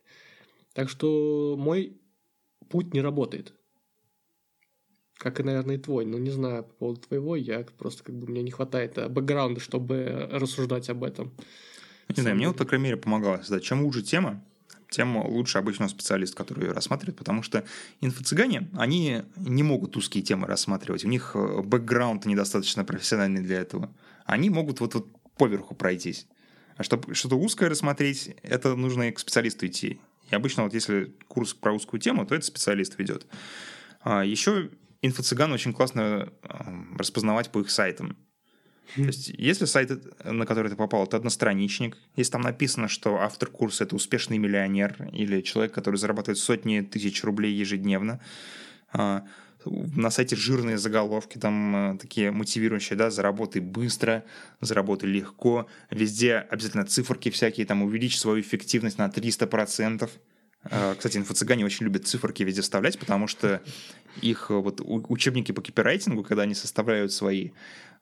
[0.74, 1.96] Так что мой
[2.68, 3.54] путь не работает
[5.18, 6.06] как и, наверное, и твой.
[6.06, 9.60] Ну, не знаю по поводу твоего, я просто как бы мне не хватает э, бэкграунда,
[9.60, 11.32] чтобы рассуждать об этом.
[12.16, 13.64] Не знаю, мне вот, по крайней мере, помогало создать.
[13.64, 14.42] Чем лучше тема,
[14.90, 17.64] тем лучше обычно специалист, который ее рассматривает, потому что
[18.00, 23.92] инфо-цыгане, они не могут узкие темы рассматривать, у них э, бэкграунд недостаточно профессиональный для этого.
[24.24, 26.26] Они могут вот, вот поверху пройтись.
[26.76, 30.00] А чтобы что-то узкое рассмотреть, это нужно к специалисту идти.
[30.30, 33.26] И обычно вот если курс про узкую тему, то это специалист ведет.
[34.00, 34.70] А еще
[35.02, 36.32] инфо-цыган очень классно
[36.96, 38.16] распознавать по их сайтам.
[38.94, 39.90] То есть, если сайт,
[40.24, 44.96] на который ты попал, это одностраничник, если там написано, что автор курса это успешный миллионер
[45.12, 48.20] или человек, который зарабатывает сотни тысяч рублей ежедневно,
[48.92, 49.24] а,
[49.66, 54.24] на сайте жирные заголовки, там а, такие мотивирующие, да, заработай быстро,
[54.60, 60.08] заработай легко, везде обязательно циферки всякие, там увеличь свою эффективность на 300%.
[60.64, 63.62] А, кстати, инфо-цыгане очень любят циферки везде вставлять, потому что
[64.22, 67.50] их вот учебники по копирайтингу, когда они составляют свои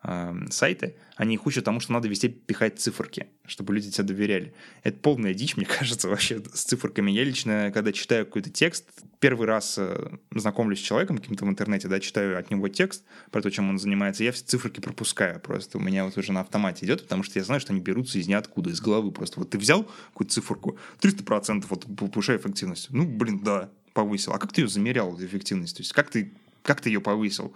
[0.02, 4.54] э, сайты, они их учат тому, что надо везде пихать циферки, чтобы люди тебе доверяли.
[4.82, 7.10] Это полная дичь, мне кажется, вообще с циферками.
[7.10, 8.84] Я лично, когда читаю какой-то текст,
[9.18, 13.42] первый раз э, знакомлюсь с человеком каким-то в интернете, да, читаю от него текст про
[13.42, 15.78] то, чем он занимается, я все циферки пропускаю просто.
[15.78, 18.28] У меня вот уже на автомате идет, потому что я знаю, что они берутся из
[18.28, 19.10] ниоткуда, из головы.
[19.10, 22.88] Просто вот ты взял какую-то циферку, 300% вот повышай эффективность.
[22.90, 24.32] Ну, блин, да, повысил.
[24.32, 25.76] А как ты ее замерял, эффективность?
[25.76, 26.32] То есть как ты,
[26.62, 27.54] как ты ее повысил?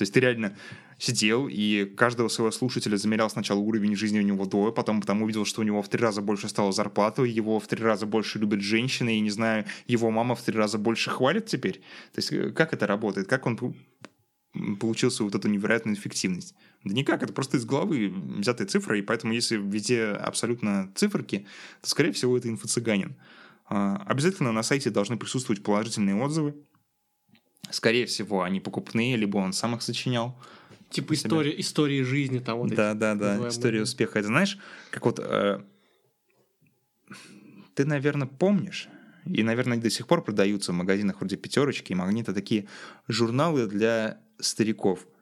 [0.00, 0.56] То есть ты реально
[0.96, 5.44] сидел и каждого своего слушателя замерял сначала уровень жизни у него до, потом потом увидел,
[5.44, 8.62] что у него в три раза больше стало зарплата, его в три раза больше любят
[8.62, 11.82] женщины, и, не знаю, его мама в три раза больше хвалит теперь.
[12.14, 13.28] То есть э, как это работает?
[13.28, 13.58] Как он
[14.80, 16.54] получился вот эту невероятную эффективность?
[16.82, 18.08] Да никак, это просто из головы
[18.38, 21.46] взятые цифры, и поэтому если везде абсолютно циферки,
[21.82, 23.16] то, скорее всего, это инфо-цыганин.
[23.68, 26.54] А, обязательно на сайте должны присутствовать положительные отзывы.
[27.70, 30.36] Скорее всего, они покупные, либо он сам их сочинял.
[30.90, 34.18] Типа история, истории жизни там вот Да, да, да, история успеха.
[34.18, 34.58] Это знаешь,
[34.90, 35.20] как вот...
[35.22, 35.62] Э,
[37.74, 38.88] ты, наверное, помнишь,
[39.24, 42.66] и, наверное, до сих пор продаются в магазинах вроде «Пятерочки» и «Магнита» такие
[43.08, 45.06] журналы для стариков–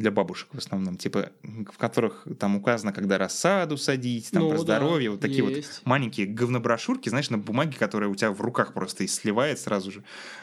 [0.00, 4.58] для бабушек в основном, типа, в которых там указано, когда рассаду садить, там ну, про
[4.58, 5.68] здоровье, да, вот такие есть.
[5.68, 9.92] вот маленькие говноброшюрки, знаешь, на бумаге, которая у тебя в руках просто и сливает сразу
[9.92, 10.02] же.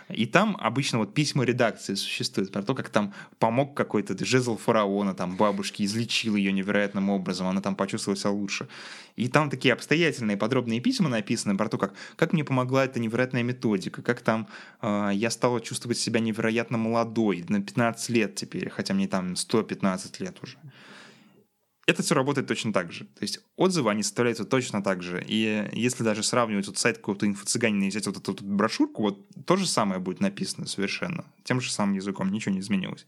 [0.09, 5.13] И там обычно вот письма редакции существуют про то, как там помог какой-то жезл фараона,
[5.13, 8.67] там бабушке, излечил ее невероятным образом, она там почувствовала себя лучше.
[9.17, 13.41] И там такие обстоятельные, подробные письма написаны про то, как, как мне помогла эта невероятная
[13.41, 14.47] методика, как там
[14.81, 20.19] э, я стала чувствовать себя невероятно молодой, на 15 лет теперь, хотя мне там 115
[20.19, 20.57] лет уже.
[21.87, 23.05] Это все работает точно так же.
[23.05, 25.23] То есть отзывы, они составляются точно так же.
[25.25, 29.25] И если даже сравнивать вот сайт какого-то инфо-цыганина и взять вот эту вот брошюрку, вот
[29.45, 31.23] то же самое будет написано совершенно.
[31.45, 33.07] Тем же самым языком, ничего не изменилось.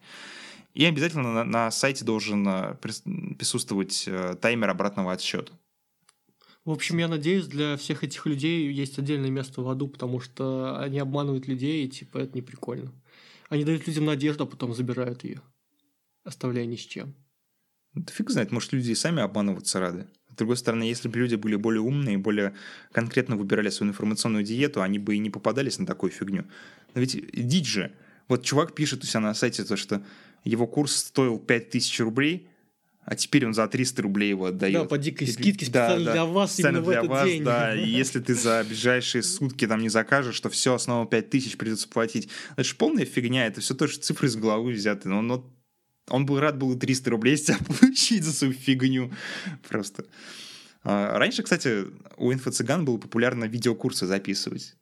[0.74, 5.52] И обязательно на, на сайте должен э, присутствовать э, таймер обратного отсчета.
[6.64, 10.80] В общем, я надеюсь, для всех этих людей есть отдельное место в аду, потому что
[10.80, 12.94] они обманывают людей, и типа это не прикольно.
[13.50, 15.42] Они дают людям надежду, а потом забирают ее
[16.24, 17.16] оставляя ни с чем.
[17.94, 20.08] Да фиг знает, может, люди и сами обманываться рады.
[20.32, 22.54] С другой стороны, если бы люди были более умные, более
[22.92, 26.46] конкретно выбирали свою информационную диету, они бы и не попадались на такую фигню.
[26.94, 27.94] Но ведь дичь же.
[28.28, 30.04] Вот чувак пишет у себя на сайте то, что
[30.44, 32.48] его курс стоил 5000 рублей,
[33.10, 34.84] а теперь он за 300 рублей его отдает.
[34.84, 37.44] Да, по дикой скидке специально да, для вас специально именно для в этот вас, день.
[37.44, 41.90] Да, и если ты за ближайшие сутки там не закажешь, что все, снова 5000 придется
[41.90, 42.30] платить.
[42.52, 45.10] Это же полная фигня, это все тоже цифры из головы взяты.
[45.10, 45.44] Но, но
[46.10, 49.12] он был рад был 300 рублей с тебя получить за свою фигню.
[49.68, 50.06] Просто.
[50.84, 51.86] А, раньше, кстати,
[52.18, 54.76] у инфо-цыган было популярно видеокурсы записывать.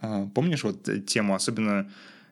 [0.00, 1.90] А, помнишь вот тему, особенно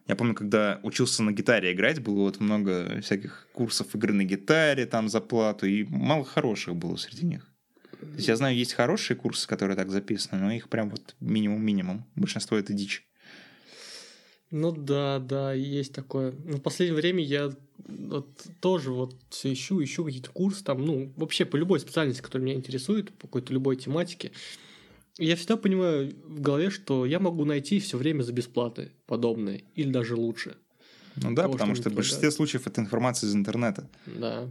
[0.09, 4.87] я помню, когда учился на гитаре играть, было вот много всяких курсов игры на гитаре
[4.87, 7.47] там за плату, и мало хороших было среди них.
[8.01, 12.07] То есть я знаю, есть хорошие курсы, которые так записаны, но их прям вот минимум-минимум.
[12.15, 13.07] Большинство это дичь.
[14.51, 16.35] Ну да, да, есть такое.
[16.45, 17.53] Но в последнее время я
[17.87, 18.29] вот
[18.61, 22.57] тоже вот все ищу, ищу какие-то курсы там, ну, вообще по любой специальности, которая меня
[22.57, 24.33] интересует, по какой-то любой тематике.
[25.19, 29.91] Я всегда понимаю в голове, что я могу найти все время за бесплаты подобное, или
[29.91, 30.57] даже лучше.
[31.17, 33.89] Ну да, того, потому что, что в большинстве случаев это информация из интернета.
[34.07, 34.49] Да.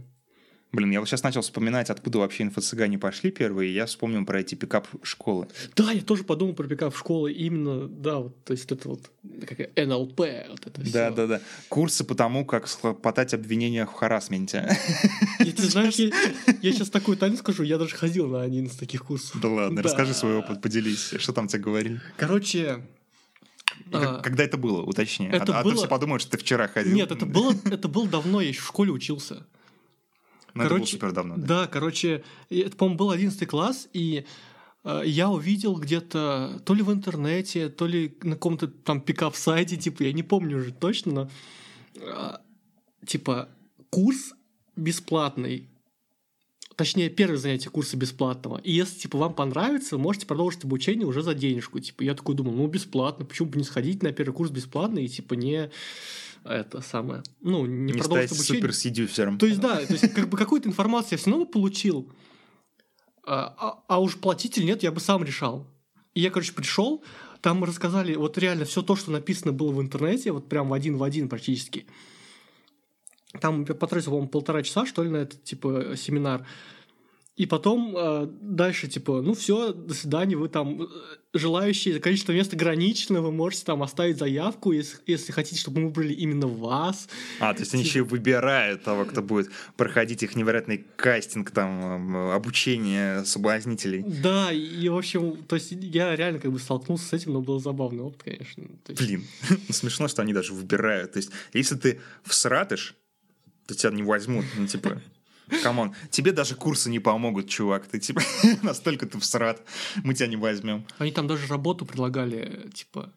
[0.70, 4.40] Блин, я вот сейчас начал вспоминать, откуда вообще инфо-цыгане пошли первые, и я вспомнил про
[4.40, 5.48] эти пикап-школы.
[5.74, 9.10] Да, я тоже подумал про пикап-школы, именно, да, вот, то есть это вот
[9.46, 10.92] как НЛП, вот это все.
[10.92, 11.40] Да, да, да.
[11.70, 14.76] Курсы по тому, как схлопотать обвинения в харасменте.
[15.40, 16.10] И ты знаешь, я,
[16.60, 19.40] я сейчас такую тайну скажу, я даже ходил на один из таких курсов.
[19.40, 19.82] Да ладно, да.
[19.82, 22.00] расскажи свой опыт, поделись, что там тебе говорили.
[22.18, 22.82] Короче,
[23.92, 25.28] а, когда это было, уточни.
[25.28, 25.72] Это а, было...
[25.72, 26.94] а то все подумают, что ты вчера ходил.
[26.94, 29.46] Нет, это было, это было давно, я еще в школе учился.
[30.58, 31.36] Но короче, это было супер давно.
[31.36, 34.24] Да, да короче, это, по-моему, был 11 класс, и
[34.84, 40.02] э, я увидел где-то то ли в интернете, то ли на каком-то там пикап-сайте, типа,
[40.02, 41.30] я не помню уже точно, но
[41.96, 42.36] э,
[43.06, 43.48] типа
[43.90, 44.34] курс
[44.76, 45.68] бесплатный
[46.78, 48.58] точнее, первое занятие курса бесплатного.
[48.58, 51.80] И если, типа, вам понравится, вы можете продолжить обучение уже за денежку.
[51.80, 55.08] Типа, я такой думал, ну, бесплатно, почему бы не сходить на первый курс бесплатно и,
[55.08, 55.70] типа, не
[56.48, 58.62] это самое, ну, не, Не продолжить стать обучение.
[58.62, 59.38] супер седюсером.
[59.38, 62.12] То есть, да, то есть, как бы какую-то информацию я все равно получил,
[63.26, 65.66] а, а- а уж платить или нет, я бы сам решал.
[66.14, 67.04] И я, короче, пришел,
[67.42, 70.96] там рассказали вот реально все то, что написано было в интернете, вот прям в один
[70.96, 71.86] в один практически.
[73.40, 76.46] Там я потратил, по-моему, полтора часа, что ли, на этот, типа, семинар.
[77.38, 80.86] И потом э, дальше, типа, ну все, до свидания, вы там, э,
[81.34, 86.14] желающие, количество мест ограничено, вы можете там оставить заявку, если, если хотите, чтобы мы выбрали
[86.14, 87.08] именно вас.
[87.38, 92.16] А, то есть они еще и выбирают того, кто будет проходить их невероятный кастинг, там,
[92.32, 94.02] обучение соблазнителей.
[94.02, 97.60] Да, и, в общем, то есть я реально как бы столкнулся с этим, но был
[97.60, 98.64] забавный опыт, конечно.
[98.88, 101.12] Есть- Блин, ну, смешно, что они даже выбирают.
[101.12, 102.96] То есть, если ты всратыш,
[103.68, 104.44] то тебя не возьмут.
[104.56, 105.00] Ну, типа,
[105.62, 107.86] come on, тебе даже курсы не помогут, чувак.
[107.86, 108.22] Ты, типа,
[108.62, 109.62] настолько ты всрат,
[110.04, 110.84] мы тебя не возьмем.
[110.98, 113.12] Они там даже работу предлагали, типа...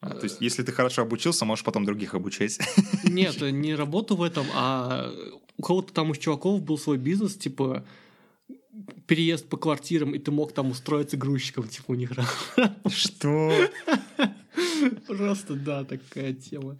[0.00, 2.58] А, то есть, если ты хорошо обучился, можешь потом других обучать.
[3.04, 5.10] Нет, не работу в этом, а
[5.56, 7.84] у кого-то там из чуваков был свой бизнес, типа
[9.06, 12.12] переезд по квартирам, и ты мог там устроиться грузчиком, типа у них
[12.88, 13.52] Что?
[15.06, 16.78] Просто, да, такая тема.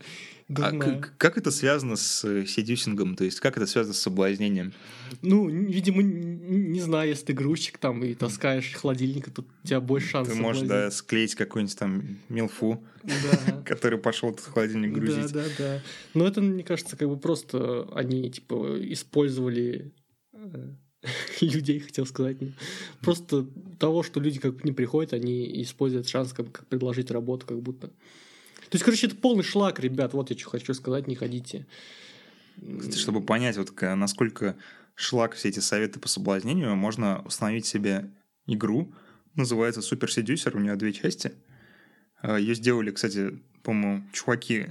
[0.49, 1.01] А Дурная.
[1.17, 3.17] как это связано с э, седюсингом?
[3.17, 4.75] То есть, как это связано с соблазнением?
[5.23, 10.09] Ну, видимо, не знаю, если ты грузчик там и таскаешь холодильник, то у тебя больше
[10.09, 10.35] шансов.
[10.35, 12.85] Ты можешь, да, склеить какую-нибудь там милфу,
[13.65, 15.33] который пошел этот холодильник грузить.
[15.33, 15.83] Да, да, да.
[16.13, 19.93] Но это, мне кажется, как бы просто они, типа, использовали
[20.35, 20.75] э,
[21.41, 22.37] людей, хотел сказать.
[23.01, 23.47] Просто
[23.79, 27.89] того, что люди как бы не приходят, они используют шанс как, предложить работу, как будто.
[27.89, 30.15] То есть, короче, это полный шлак, ребят.
[30.15, 31.67] Вот я что хочу сказать, не ходите.
[32.79, 34.57] Кстати, чтобы понять, вот насколько
[34.95, 38.11] шлак все эти советы по соблазнению, можно установить себе
[38.47, 38.93] игру.
[39.35, 41.33] Называется Супер Седюсер, у нее две части.
[42.23, 44.69] Ее сделали, кстати, по-моему, чуваки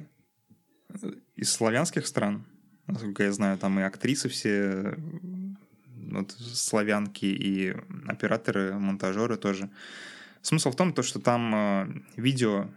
[0.90, 2.46] э, из славянских стран.
[2.88, 4.98] Насколько я знаю, там и актрисы все
[6.12, 7.76] вот, славянки, и
[8.08, 9.70] операторы, монтажеры тоже.
[10.42, 11.88] Смысл в том, то, что там э,
[12.18, 12.70] видео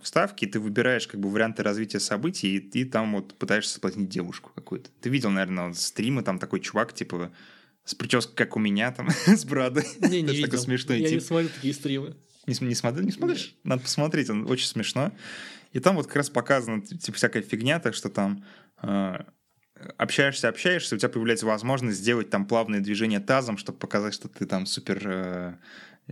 [0.00, 4.50] вставки, ты выбираешь как бы варианты развития событий, и ты там вот пытаешься соблазнить девушку
[4.54, 4.90] какую-то.
[5.00, 7.30] Ты видел, наверное, вот стримы, там такой чувак, типа,
[7.84, 9.84] с прической, как у меня, там, с брадой.
[10.00, 10.58] Не, не такой видел.
[10.58, 12.16] смешной Я не смотрю такие стримы.
[12.46, 13.54] Не, не, смотри, не смотришь?
[13.64, 15.12] Надо посмотреть, он очень смешно.
[15.72, 18.44] И там вот как раз показано, типа, всякая фигня, так что там
[18.82, 19.18] э,
[19.96, 24.46] общаешься, общаешься, у тебя появляется возможность сделать там плавные движения тазом, чтобы показать, что ты
[24.46, 25.54] там супер э,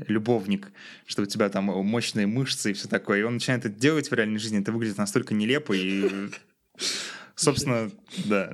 [0.06, 0.70] любовник,
[1.06, 3.20] что у тебя там мощные мышцы и все такое.
[3.20, 6.30] И он начинает это делать в реальной жизни, это выглядит настолько нелепо и...
[7.38, 7.88] Собственно,
[8.24, 8.52] да,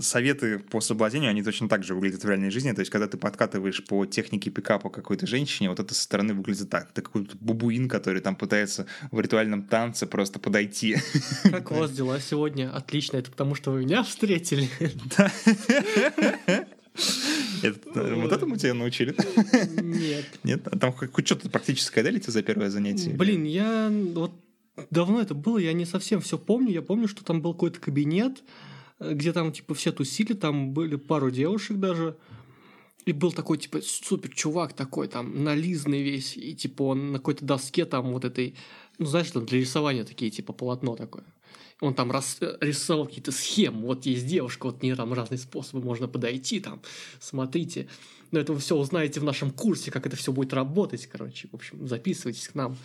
[0.00, 2.70] советы по соблазнению, они точно так же выглядят в реальной жизни.
[2.72, 6.68] То есть, когда ты подкатываешь по технике пикапа какой-то женщине, вот это со стороны выглядит
[6.68, 6.92] так.
[6.92, 10.96] Ты какой-то бубуин, который там пытается в ритуальном танце просто подойти.
[11.44, 12.70] Как у вас дела сегодня?
[12.74, 13.16] Отлично.
[13.16, 14.68] Это потому, что вы меня встретили.
[17.62, 19.14] Это- э, Вот этому тебя научили?
[19.80, 20.26] Нет.
[20.44, 20.66] Нет?
[20.68, 23.10] А Там хоть что-то практическое дали тебе за первое занятие?
[23.10, 24.32] Блин, я вот
[24.90, 26.72] давно это было, я не совсем все помню.
[26.72, 28.42] Я помню, что там был какой-то кабинет,
[28.98, 32.16] э, где там типа все тусили, там были пару девушек даже.
[33.04, 37.44] И был такой, типа, супер чувак такой, там, нализный весь, и, типа, он на какой-то
[37.44, 38.54] доске там вот этой,
[38.98, 41.24] ну, знаешь, там для рисования такие, типа, полотно такое.
[41.80, 45.84] Он там рас- э, рисовал какие-то схемы, вот есть девушка, вот не там разные способы
[45.84, 46.80] можно подойти, там,
[47.18, 47.88] смотрите.
[48.30, 51.48] Но это вы все узнаете в нашем курсе, как это все будет работать, короче.
[51.50, 52.76] В общем, записывайтесь к нам.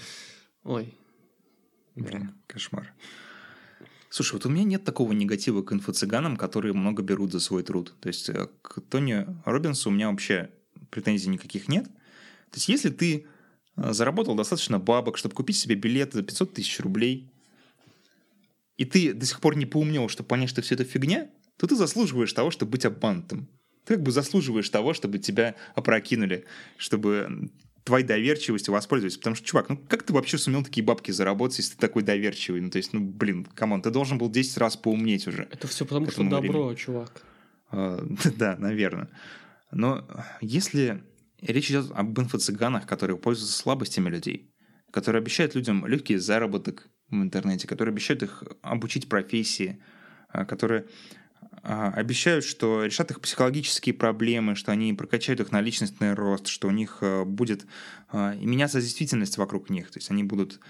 [0.63, 0.95] Ой,
[1.97, 2.93] Блин, кошмар.
[4.09, 7.93] Слушай, вот у меня нет такого негатива к инфо-цыганам, которые много берут за свой труд.
[7.99, 10.51] То есть э, к Тони Робинсу у меня вообще
[10.91, 11.85] претензий никаких нет.
[11.85, 13.25] То есть если ты
[13.75, 17.29] э, заработал достаточно бабок, чтобы купить себе билет за 500 тысяч рублей,
[18.77, 21.75] и ты до сих пор не поумнел, чтобы понять, что все это фигня, то ты
[21.75, 23.49] заслуживаешь того, чтобы быть обманутым.
[23.85, 26.45] Ты как бы заслуживаешь того, чтобы тебя опрокинули,
[26.77, 27.49] чтобы
[27.87, 29.17] твоей доверчивостью воспользоваться.
[29.19, 32.61] Потому что, чувак, ну как ты вообще сумел такие бабки заработать, если ты такой доверчивый?
[32.61, 35.47] Ну, то есть, ну, блин, come on, ты должен был 10 раз поумнеть уже.
[35.51, 36.75] это все потому, что добро, времени.
[36.75, 37.21] чувак.
[37.71, 38.05] А,
[38.37, 39.09] Да, наверное.
[39.71, 40.05] Но
[40.41, 41.03] если
[41.41, 44.51] речь идет об инфо-цыганах, которые пользуются слабостями людей,
[44.91, 49.81] которые обещают людям легкий заработок в интернете, которые обещают их обучить профессии,
[50.29, 50.85] а, которые
[51.67, 56.71] обещают, что решат их психологические проблемы, что они прокачают их на личностный рост, что у
[56.71, 57.65] них а, будет
[58.09, 60.61] а, меняться действительность вокруг них, то есть они будут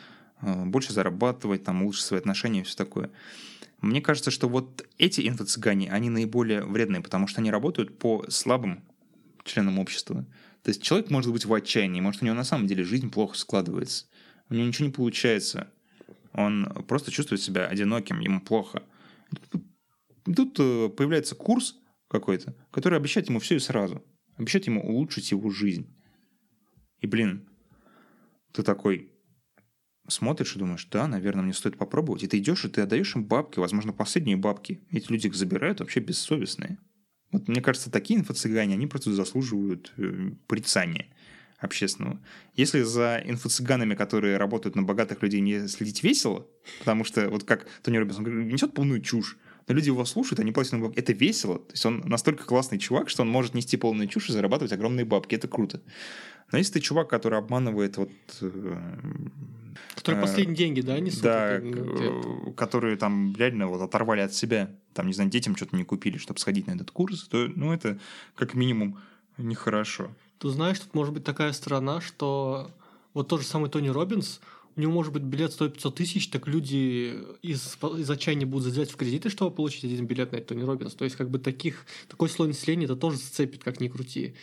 [0.42, 3.12] а, больше зарабатывать, там, улучшить свои отношения и все такое.
[3.80, 8.84] Мне кажется, что вот эти инфо-цыгане, они наиболее вредные, потому что они работают по слабым
[9.44, 10.26] членом общества.
[10.64, 13.38] То есть человек может быть в отчаянии, может у него на самом деле жизнь плохо
[13.38, 14.06] складывается,
[14.50, 15.70] у него ничего не получается,
[16.34, 18.82] он просто чувствует себя одиноким, ему плохо.
[20.36, 24.04] Тут э, появляется курс какой-то, который обещает ему все и сразу,
[24.36, 25.94] обещает ему улучшить его жизнь.
[27.00, 27.48] И, блин,
[28.52, 29.12] ты такой
[30.08, 32.24] смотришь и думаешь, да, наверное, мне стоит попробовать.
[32.24, 34.82] И ты идешь, и ты отдаешь им бабки, возможно, последние бабки.
[34.92, 36.78] Эти люди их забирают вообще бессовестные.
[37.32, 41.08] Вот мне кажется, такие инфо-цыгане, они просто заслуживают э, порицания
[41.60, 42.22] общественного.
[42.56, 46.48] Если за инфо-цыганами, которые работают на богатых людей, не следить весело,
[46.80, 49.38] потому что вот как Тони Робинсон несет полную чушь,
[49.68, 51.60] но люди его слушают, они платят ему Это весело.
[51.60, 55.06] То есть он настолько классный чувак, что он может нести полную чушь и зарабатывать огромные
[55.06, 55.36] бабки.
[55.36, 55.82] Это круто.
[56.52, 58.12] Но если ты чувак, который обманывает вот...
[58.42, 58.98] Э,
[59.96, 61.22] который э, последние деньги, да, несут?
[61.22, 61.62] Да,
[62.56, 64.72] которые там реально вот оторвали от себя.
[64.94, 67.28] Там, не знаю, детям что-то не купили, чтобы сходить на этот курс.
[67.28, 68.00] То, ну, это
[68.36, 68.98] как минимум
[69.38, 70.10] нехорошо.
[70.40, 72.72] Ты знаешь, тут может быть такая сторона, что
[73.14, 74.40] вот тот же самый Тони Робинс,
[74.78, 78.92] у него может быть билет стоит 500 тысяч, так люди из, из отчаяния будут задевать
[78.92, 80.94] в кредиты, чтобы получить один билет на Тони Робинс.
[80.94, 84.36] То есть, как бы таких, такой слой населения это тоже зацепит, как ни крути.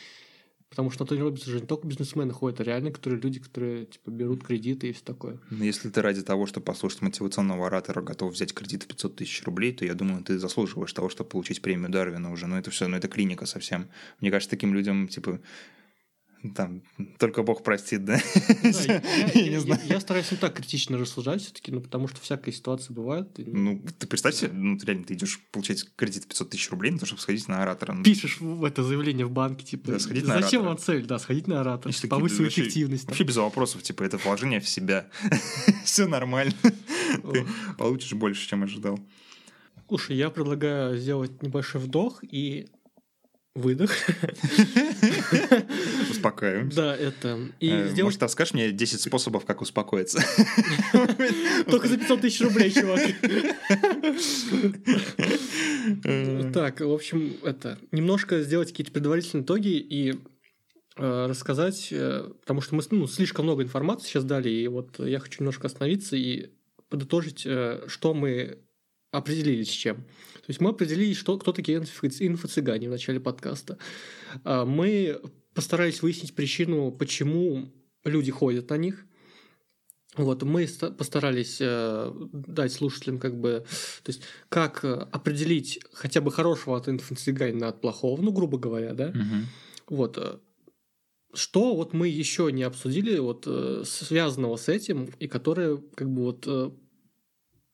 [0.68, 3.87] Потому что на Тони Робинса же не только бизнесмены ходят, а реально которые люди, которые
[3.87, 5.35] типа берут кредиты и все такое.
[5.51, 9.14] Но ну, если ты ради того, чтобы послушать мотивационного оратора, готов взять кредит в 500
[9.14, 12.49] тысяч рублей, то я думаю, ты заслуживаешь того, чтобы получить премию Дарвина уже.
[12.49, 13.89] Но это все, ну это клиника совсем.
[14.20, 15.39] Мне кажется, таким людям, типа,
[16.51, 16.83] там
[17.19, 18.21] только Бог простит, да?
[18.63, 19.03] да я,
[19.35, 19.81] я, не знаю.
[19.87, 23.31] Я, я стараюсь не так критично рассуждать все-таки, ну, потому что всякие ситуации бывают.
[23.39, 26.99] Ну, ты представь себе, ну, ты реально ты идешь получать кредит 500 тысяч рублей на
[26.99, 27.97] то, чтобы сходить на оратора.
[28.03, 30.69] Пишешь в это заявление в банке, типа, да, сходить на зачем оратора.
[30.69, 31.07] вам цель?
[31.07, 33.07] Да, сходить на оратора, Значит, повысить эффективность.
[33.07, 35.09] Вообще без вопросов, типа, это вложение в себя.
[35.85, 36.55] Все нормально.
[36.63, 37.47] Ты
[37.79, 38.99] получишь больше, чем ожидал.
[39.89, 42.69] Слушай, я предлагаю сделать небольшой вдох и
[43.55, 43.91] выдох.
[46.11, 46.77] Успокаиваемся.
[46.77, 47.39] Да, это.
[47.61, 48.03] И э, сделать...
[48.03, 50.21] Может, расскажешь мне 10 способов, как успокоиться?
[51.71, 53.01] Только за 500 тысяч рублей, чувак.
[56.53, 57.79] Так, в общем, это.
[57.93, 60.15] Немножко сделать какие-то предварительные итоги и
[60.97, 65.21] э, рассказать, э, потому что мы ну, слишком много информации сейчас дали, и вот я
[65.21, 66.51] хочу немножко остановиться и
[66.89, 68.59] подытожить, что мы
[69.13, 70.05] определили с чем.
[70.47, 73.79] То есть мы определили, что, кто такие инфо-цыгане в начале подкаста.
[74.45, 75.21] А, мы
[75.55, 77.73] постарались выяснить причину, почему
[78.05, 79.07] люди ходят на них.
[80.17, 83.65] Вот, мы постарались э, дать слушателям как бы,
[84.05, 89.09] то есть, как определить хотя бы хорошего от инфо-цыганина от плохого, ну, грубо говоря, да.
[89.09, 89.97] Угу.
[89.97, 90.39] Вот, э,
[91.33, 96.23] что вот мы еще не обсудили, вот, э, связанного с этим, и которое, как бы,
[96.23, 96.71] вот, э,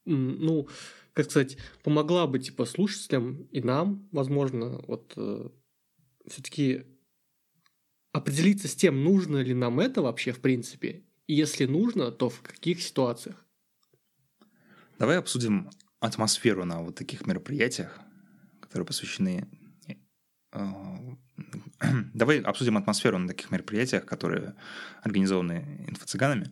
[0.06, 0.68] ну,
[1.12, 5.48] как сказать, помогла бы типа слушателям и нам, возможно, вот э,
[6.26, 6.84] все-таки
[8.12, 12.40] определиться с тем, нужно ли нам это вообще в принципе, и если нужно, то в
[12.42, 13.46] каких ситуациях.
[14.98, 18.00] Давай обсудим атмосферу на вот таких мероприятиях,
[18.60, 19.48] которые посвящены...
[20.52, 20.66] Э,
[22.14, 24.56] давай обсудим атмосферу на таких мероприятиях, которые
[25.02, 26.50] организованы инфо-цыганами.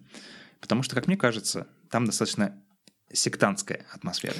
[0.60, 2.62] Потому что, как мне кажется, там достаточно
[3.12, 4.36] сектантская атмосфера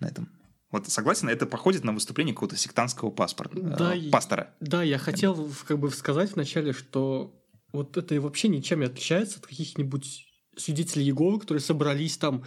[0.00, 0.28] на этом.
[0.70, 4.54] Вот согласен, это походит на выступление какого-то сектантского паспорта, да, э, пастора.
[4.58, 7.32] Да, я хотел как бы сказать вначале, что
[7.72, 10.26] вот это вообще ничем не отличается от каких-нибудь
[10.56, 12.44] свидетелей Иеговы, которые собрались там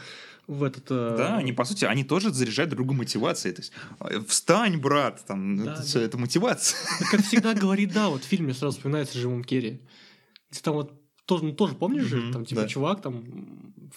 [0.48, 0.86] в этот...
[0.90, 1.16] Э...
[1.18, 3.56] Да, они, по сути, они тоже заряжают другу мотивацией.
[3.56, 5.82] То есть, э, встань, брат, там, да, это, да.
[5.84, 6.80] Все, это мотивация.
[7.12, 9.82] Как всегда говорит, да, вот в фильме сразу вспоминается Джимом Керри.
[10.64, 10.94] Там вот
[11.28, 12.68] тоже, ну, тоже помнишь же, там, типа, да.
[12.68, 13.24] чувак там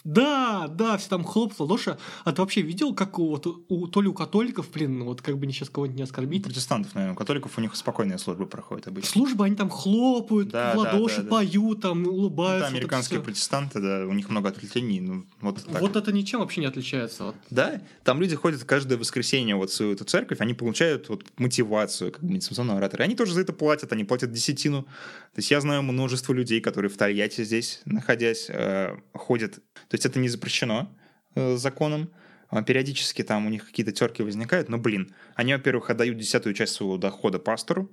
[0.05, 1.99] да, да, все там хлоп в ладоши.
[2.25, 5.39] А ты вообще видел, как у, вот, у, то ли у католиков, блин, вот как
[5.39, 6.45] бы не сейчас кого-нибудь не оскорбить.
[6.45, 7.15] Протестантов, наверное.
[7.15, 9.11] У католиков у них спокойная служба проходит обычно.
[9.11, 12.69] Служба, они там хлопают, да, в ладоши да, да, поют, там улыбаются.
[12.69, 15.01] Ну, да, американские вот протестанты, да, у них много отвлечений.
[15.01, 15.81] Ну, вот, так.
[15.81, 17.25] вот это ничем вообще не отличается.
[17.25, 17.35] Вот.
[17.51, 22.13] Да, там люди ходят каждое воскресенье вот в свою эту церковь, они получают вот мотивацию,
[22.13, 23.05] как медитационного оратора.
[23.05, 24.83] Они тоже за это платят, они платят десятину.
[24.83, 29.61] То есть я знаю множество людей, которые в Тольятти здесь, находясь, э, ходят
[29.91, 30.89] то есть это не запрещено
[31.35, 32.13] э, законом.
[32.49, 36.75] А периодически там у них какие-то терки возникают, но, блин, они, во-первых, отдают десятую часть
[36.75, 37.93] своего дохода пастору.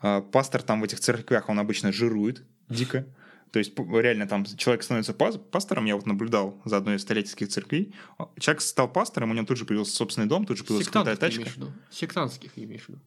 [0.00, 3.06] А пастор там в этих церквях, он обычно жирует дико.
[3.50, 7.94] То есть реально там человек становится пастором, я вот наблюдал за одной из столетийских церквей.
[8.38, 11.42] Человек стал пастором, у него тут же появился собственный дом, тут же появилась крутая тачка.
[11.42, 11.72] Имеешь в виду?
[11.90, 13.00] Сектантских имеешь в виду?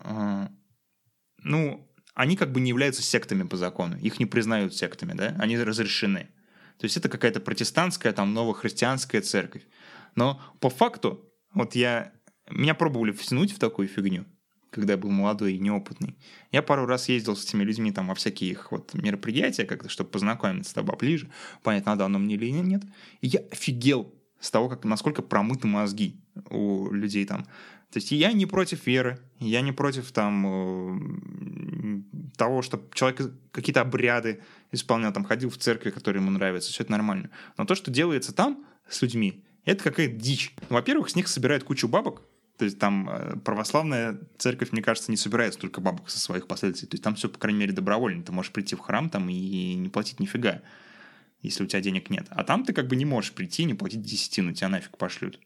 [0.00, 0.50] А,
[1.42, 3.96] ну, они как бы не являются сектами по закону.
[3.98, 5.36] Их не признают сектами, да?
[5.38, 6.28] Они разрешены.
[6.78, 9.62] То есть это какая-то протестантская, там, новохристианская церковь.
[10.14, 12.12] Но по факту, вот я...
[12.50, 14.26] Меня пробовали втянуть в такую фигню.
[14.74, 16.16] когда я был молодой и неопытный.
[16.50, 20.10] Я пару раз ездил с этими людьми там во всякие их вот мероприятия, как-то, чтобы
[20.10, 21.30] познакомиться с тобой ближе,
[21.62, 22.82] понять, надо оно мне или нет.
[23.20, 27.46] И я офигел с того, как, насколько промыты мозги у людей там.
[27.94, 32.02] То есть я не против веры, я не против там э,
[32.36, 33.20] того, чтобы человек
[33.52, 34.42] какие-то обряды
[34.72, 37.30] исполнял, там ходил в церкви, которые ему нравятся, все это нормально.
[37.56, 40.56] Но то, что делается там с людьми, это какая-то дичь.
[40.70, 42.22] Во-первых, с них собирают кучу бабок,
[42.58, 46.88] то есть там э, православная церковь, мне кажется, не собирает столько бабок со своих последователей.
[46.88, 48.24] То есть там все, по крайней мере, добровольно.
[48.24, 50.62] Ты можешь прийти в храм там и не платить нифига,
[51.42, 52.26] если у тебя денег нет.
[52.30, 55.38] А там ты как бы не можешь прийти и не платить десятину, тебя нафиг пошлют.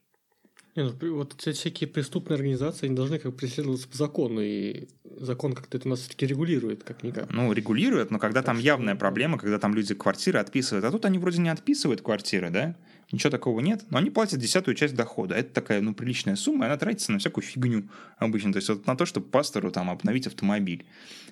[0.75, 4.87] Не, ну, вот эти всякие преступные организации, они должны как бы преследоваться по закону, и
[5.19, 7.31] закон как-то это у нас все-таки регулирует, как-никак.
[7.31, 8.65] Ну, регулирует, но когда так там что...
[8.65, 12.75] явная проблема, когда там люди квартиры отписывают, а тут они вроде не отписывают квартиры, да?
[13.11, 15.35] ничего такого нет, но они платят десятую часть дохода.
[15.35, 18.53] Это такая, ну, приличная сумма, и она тратится на всякую фигню обычно.
[18.53, 20.85] То есть вот на то, чтобы пастору там обновить автомобиль.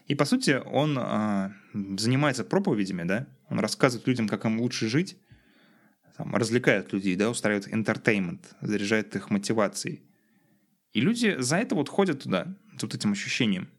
[0.07, 1.51] И, по сути, он э,
[1.97, 5.17] занимается проповедями, да, он рассказывает людям, как им лучше жить,
[6.17, 10.03] там, развлекает людей, да, устраивает entertainment, заряжает их мотивацией.
[10.93, 13.69] И люди за это вот ходят туда, с вот этим ощущением.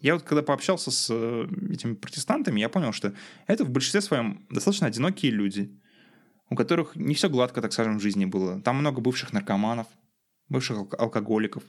[0.00, 3.14] Я вот когда пообщался с э, этими протестантами, я понял, что
[3.46, 5.76] это в большинстве своем достаточно одинокие люди–
[6.52, 8.60] у которых не все гладко, так скажем, в жизни было.
[8.60, 9.86] Там много бывших наркоманов,
[10.48, 11.62] бывших алкоголиков.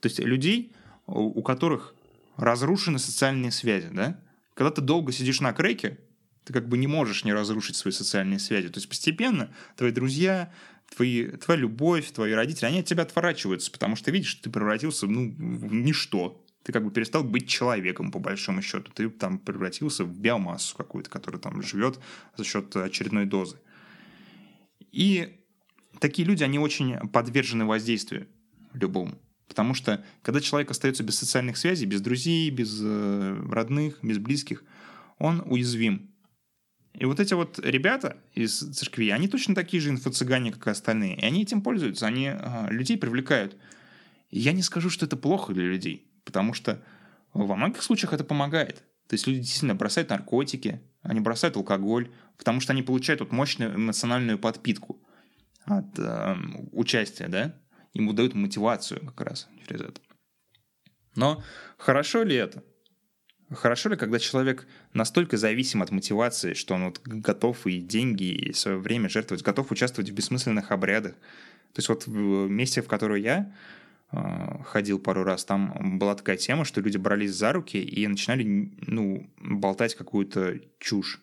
[0.00, 0.72] То есть людей,
[1.06, 1.94] у которых
[2.36, 4.20] разрушены социальные связи, да?
[4.54, 5.98] Когда ты долго сидишь на креке,
[6.48, 8.70] ты как бы не можешь не разрушить свои социальные связи.
[8.70, 10.50] То есть постепенно твои друзья,
[10.96, 15.30] твои, твоя любовь, твои родители, они от тебя отворачиваются, потому что видишь, ты превратился ну,
[15.30, 16.42] в ничто.
[16.62, 18.90] Ты как бы перестал быть человеком, по большому счету.
[18.94, 22.00] Ты там превратился в биомассу какую-то, которая там живет
[22.34, 23.58] за счет очередной дозы.
[24.90, 25.42] И
[26.00, 28.26] такие люди, они очень подвержены воздействию
[28.72, 29.18] любому.
[29.48, 34.64] Потому что когда человек остается без социальных связей, без друзей, без э, родных, без близких,
[35.18, 36.10] он уязвим.
[36.98, 41.16] И вот эти вот ребята из церкви, они точно такие же инфо-цыгане, как и остальные.
[41.16, 43.56] И они этим пользуются, они э, людей привлекают.
[44.30, 46.82] И я не скажу, что это плохо для людей, потому что
[47.32, 48.82] во многих случаях это помогает.
[49.06, 53.76] То есть люди действительно бросают наркотики, они бросают алкоголь, потому что они получают вот мощную
[53.76, 55.00] эмоциональную подпитку
[55.66, 56.36] от э,
[56.72, 57.54] участия, да?
[57.94, 60.00] Ему дают мотивацию как раз через это.
[61.14, 61.44] Но
[61.76, 62.64] хорошо ли это?
[63.50, 68.52] Хорошо ли, когда человек настолько зависим от мотивации, что он вот готов и деньги, и
[68.52, 71.12] свое время жертвовать, готов участвовать в бессмысленных обрядах?
[71.72, 73.52] То есть вот в месте, в которое я
[74.12, 78.70] э, ходил пару раз, там была такая тема, что люди брались за руки и начинали,
[78.86, 81.20] ну, болтать какую-то чушь.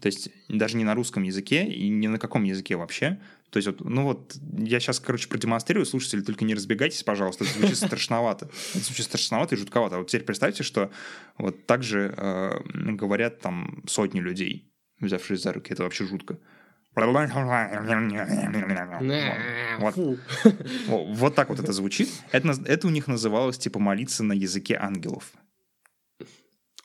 [0.00, 3.20] То есть даже не на русском языке и ни на каком языке вообще.
[3.50, 7.58] То есть вот, ну вот, я сейчас, короче, продемонстрирую, слушатели, только не разбегайтесь, пожалуйста, это
[7.58, 8.48] звучит страшновато.
[8.74, 9.96] Это звучит страшновато и жутковато.
[9.96, 10.90] А вот теперь представьте, что
[11.36, 12.60] вот так же э,
[12.94, 15.72] говорят там сотни людей, взявшись за руки.
[15.72, 16.38] Это вообще жутко.
[19.78, 19.96] Вот.
[21.16, 22.08] вот так вот это звучит.
[22.32, 25.32] Это, это у них называлось типа молиться на языке ангелов.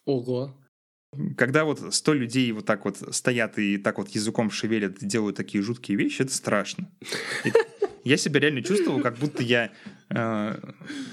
[0.05, 0.55] Ого.
[1.37, 5.63] Когда вот сто людей вот так вот стоят и так вот языком шевелят делают такие
[5.63, 6.89] жуткие вещи, это страшно.
[8.05, 9.71] Я себя реально чувствовал, как будто я,
[10.11, 10.59] э,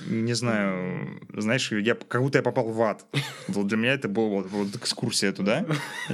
[0.09, 3.07] не знаю, знаешь, я, как будто я попал в ад.
[3.48, 5.64] Вот для меня это была вот, вот экскурсия туда.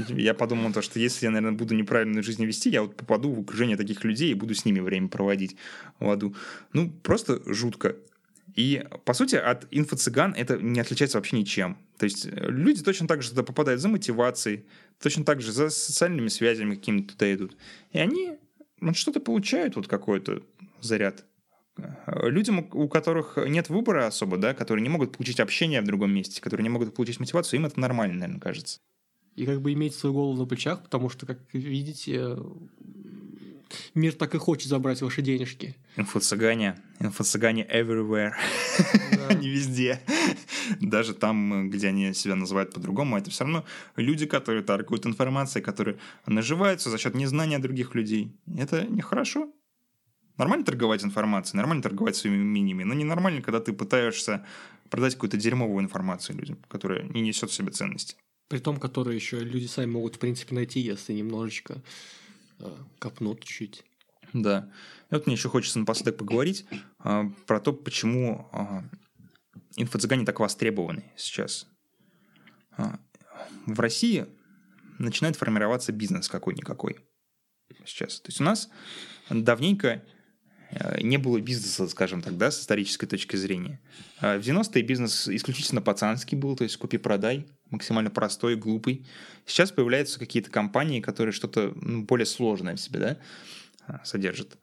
[0.08, 3.40] Я подумал, то, что если я, наверное, буду неправильную жизнь вести, я вот попаду в
[3.40, 5.56] окружение таких людей и буду с ними время проводить
[5.98, 6.36] в аду.
[6.72, 7.96] Ну, просто жутко.
[8.58, 11.78] И, по сути, от инфо-цыган это не отличается вообще ничем.
[11.96, 14.64] То есть э, люди точно так же туда попадают за мотивацией,
[15.00, 17.56] точно так же за социальными связями какими-то туда идут.
[17.92, 18.32] И они
[18.80, 20.42] вот что-то получают, вот какой-то
[20.80, 21.24] заряд.
[21.76, 26.12] Э, людям, у которых нет выбора особо, да, которые не могут получить общение в другом
[26.12, 28.80] месте, которые не могут получить мотивацию, им это нормально, наверное, кажется.
[29.36, 32.36] И как бы иметь свою голову на плечах, потому что, как видите,
[33.94, 35.76] мир так и хочет забрать ваши денежки.
[35.96, 36.80] Инфо-цыгане.
[37.00, 38.32] Инфо-цыгане everywhere.
[39.28, 40.00] Они везде.
[40.80, 43.64] Даже там, где они себя называют по-другому, это все равно
[43.96, 48.32] люди, которые торгуют информацией, которые наживаются за счет незнания других людей.
[48.56, 49.52] Это нехорошо.
[50.36, 54.46] Нормально торговать информацией, нормально торговать своими мнениями, но ненормально, когда ты пытаешься
[54.88, 58.16] продать какую-то дерьмовую информацию людям, которая не несет в себе ценности.
[58.48, 61.82] При том, которые еще люди сами могут, в принципе, найти, если немножечко
[62.98, 63.84] копнут чуть.
[64.32, 64.70] Да.
[65.10, 66.66] И вот мне еще хочется напоследок поговорить
[66.98, 68.84] а, про то, почему а,
[69.76, 71.66] инфо-цыгане так востребованы сейчас.
[72.76, 72.98] А,
[73.66, 74.26] в России
[74.98, 76.98] начинает формироваться бизнес какой-никакой
[77.84, 78.20] сейчас.
[78.20, 78.68] То есть у нас
[79.30, 80.02] давненько э,
[81.00, 83.80] не было бизнеса, скажем так, да, с исторической точки зрения.
[84.20, 89.06] А в 90-е бизнес исключительно пацанский был, то есть купи-продай, максимально простой, глупый.
[89.46, 93.18] Сейчас появляются какие-то компании, которые что-то ну, более сложное в себе, да,
[93.86, 94.58] а, содержат.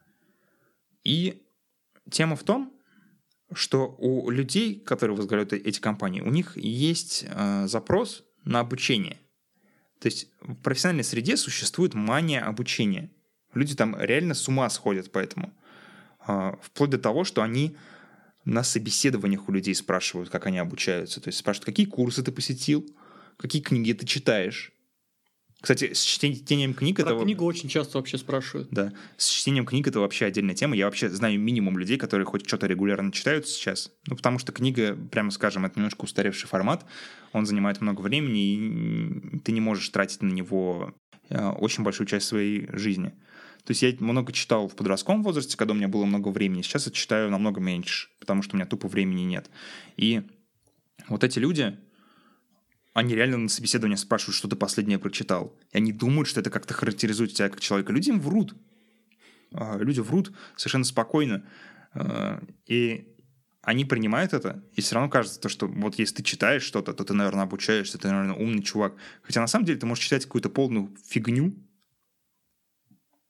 [1.04, 1.42] И
[2.10, 2.72] тема в том,
[3.52, 9.18] что у людей, которые возглавляют э, эти компании, у них есть э, запрос на обучение.
[10.00, 13.10] То есть в профессиональной среде существует мания обучения.
[13.54, 15.52] Люди там реально с ума сходят поэтому.
[16.26, 17.76] Э, вплоть до того, что они
[18.44, 21.20] на собеседованиях у людей спрашивают, как они обучаются.
[21.20, 22.88] То есть спрашивают, какие курсы ты посетил,
[23.36, 24.72] какие книги ты читаешь,
[25.60, 27.22] кстати, с чтением книг Про это...
[27.22, 28.68] книгу очень часто вообще спрашивают.
[28.70, 30.76] Да, с чтением книг это вообще отдельная тема.
[30.76, 33.90] Я вообще знаю минимум людей, которые хоть что-то регулярно читают сейчас.
[34.06, 36.84] Ну, потому что книга, прямо скажем, это немножко устаревший формат.
[37.32, 40.94] Он занимает много времени, и ты не можешь тратить на него
[41.30, 43.14] э, очень большую часть своей жизни.
[43.66, 46.62] То есть я много читал в подростковом возрасте, когда у меня было много времени.
[46.62, 49.50] Сейчас я читаю намного меньше, потому что у меня тупо времени нет.
[49.96, 50.22] И
[51.08, 51.76] вот эти люди,
[52.94, 55.58] они реально на собеседовании спрашивают, что ты последнее прочитал.
[55.72, 57.92] И они думают, что это как-то характеризует тебя как человека.
[57.92, 58.54] Люди им врут.
[59.52, 61.44] А, люди врут совершенно спокойно.
[61.92, 63.16] А, и
[63.62, 67.02] они принимают это, и все равно кажется, то, что вот если ты читаешь что-то, то
[67.02, 68.94] ты, наверное, обучаешься, ты, наверное, умный чувак.
[69.22, 71.52] Хотя на самом деле ты можешь читать какую-то полную фигню,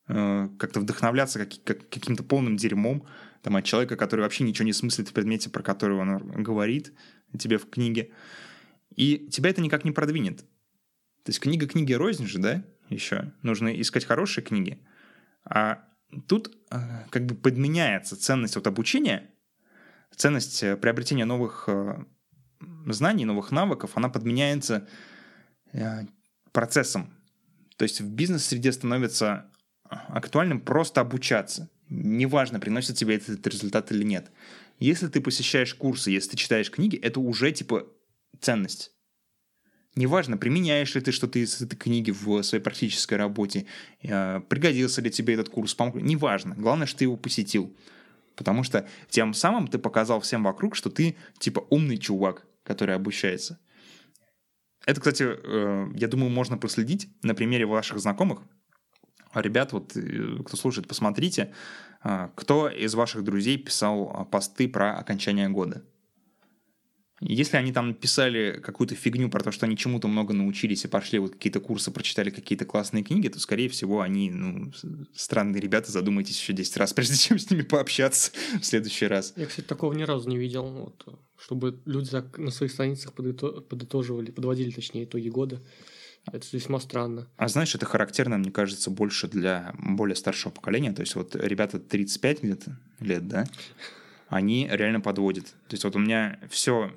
[0.07, 3.07] как-то вдохновляться как, как, каким-то полным дерьмом
[3.43, 6.93] там, от человека, который вообще ничего не смыслит в предмете, про который он говорит
[7.39, 8.13] тебе в книге.
[8.95, 10.39] И тебя это никак не продвинет.
[10.39, 13.33] То есть книга книги рознь же, да, еще.
[13.43, 14.79] Нужно искать хорошие книги.
[15.45, 15.85] А
[16.29, 16.77] тут э,
[17.11, 19.31] как бы подменяется ценность от обучения,
[20.15, 22.05] ценность э, приобретения новых э,
[22.87, 24.89] знаний, новых навыков, она подменяется
[26.53, 27.13] процессом.
[27.77, 29.51] То есть в бизнес-среде становится
[29.89, 31.71] актуальным просто обучаться.
[31.89, 34.31] Неважно, приносит тебе этот результат или нет.
[34.79, 37.87] Если ты посещаешь курсы, если ты читаешь книги, это уже типа
[38.41, 38.93] ценность.
[39.95, 43.65] Неважно, применяешь ли ты что-то из этой книги в своей практической работе,
[44.03, 45.97] э, пригодился ли тебе этот курс, помог.
[45.97, 46.55] Неважно.
[46.55, 47.75] Главное, что ты его посетил.
[48.35, 53.59] Потому что тем самым ты показал всем вокруг, что ты типа умный чувак, который обучается.
[54.85, 58.41] Это, кстати, э, я думаю, можно проследить на примере ваших знакомых.
[59.35, 61.53] Ребят, вот э, кто слушает, посмотрите,
[62.35, 65.83] кто из ваших друзей писал посты про окончание года.
[67.21, 71.19] Если они там писали какую-то фигню про то, что они чему-то много научились и пошли
[71.19, 74.71] вот какие-то курсы, прочитали какие-то классные книги, то, скорее всего, они, ну,
[75.15, 79.33] странные ребята, задумайтесь еще 10 раз, прежде чем с ними пообщаться в следующий раз.
[79.37, 84.31] Я, кстати, такого ни разу не видел, вот, чтобы люди так на своих страницах подытоживали,
[84.31, 85.63] подводили, точнее, итоги года.
[86.33, 87.29] Это весьма странно.
[87.37, 90.93] А знаешь, это характерно, мне кажется, больше для более старшего поколения.
[90.93, 93.47] То есть вот ребята 35 где-то лет, да,
[94.29, 95.47] они реально подводят.
[95.47, 96.93] То есть вот у меня все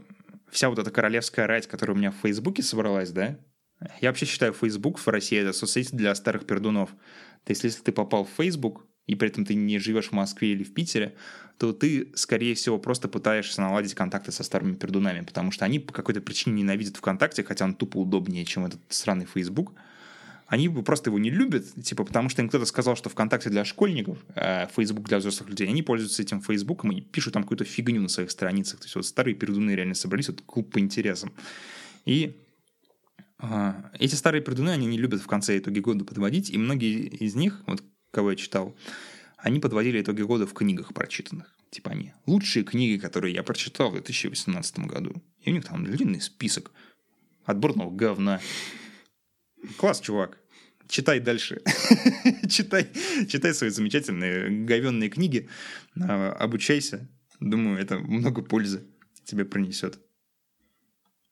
[0.49, 3.37] вся вот эта королевская рать, которая у меня в Фейсбуке собралась, да,
[4.01, 6.89] я вообще считаю Facebook в России это соцсеть для старых пердунов.
[7.45, 10.51] То есть, если ты попал в Facebook, и при этом ты не живешь в Москве
[10.51, 11.15] или в Питере,
[11.57, 15.91] то ты, скорее всего, просто пытаешься наладить контакты со старыми пердунами, потому что они по
[15.91, 19.73] какой-то причине ненавидят ВКонтакте, хотя он тупо удобнее, чем этот странный Facebook
[20.45, 24.17] они просто его не любят, типа, потому что им кто-то сказал, что ВКонтакте для школьников,
[24.33, 25.67] а Facebook для взрослых людей.
[25.67, 28.79] Они пользуются этим Фейсбуком и пишут там какую-то фигню на своих страницах.
[28.79, 31.33] То есть вот старые пердуны реально собрались, вот клуб по интересам.
[32.05, 32.35] И
[33.37, 37.35] а, эти старые пердуны, они не любят в конце итоги года подводить, и многие из
[37.35, 38.75] них, вот кого я читал,
[39.37, 41.55] они подводили итоги года в книгах прочитанных.
[41.69, 45.21] Типа они лучшие книги, которые я прочитал в 2018 году.
[45.41, 46.71] И у них там длинный список
[47.45, 48.41] отборного говна.
[49.77, 50.39] Класс, чувак.
[50.87, 51.61] Читай дальше.
[52.49, 52.89] читай,
[53.27, 55.47] читай свои замечательные говенные книги.
[55.99, 57.07] А, обучайся.
[57.39, 58.87] Думаю, это много пользы
[59.23, 59.99] тебе принесет.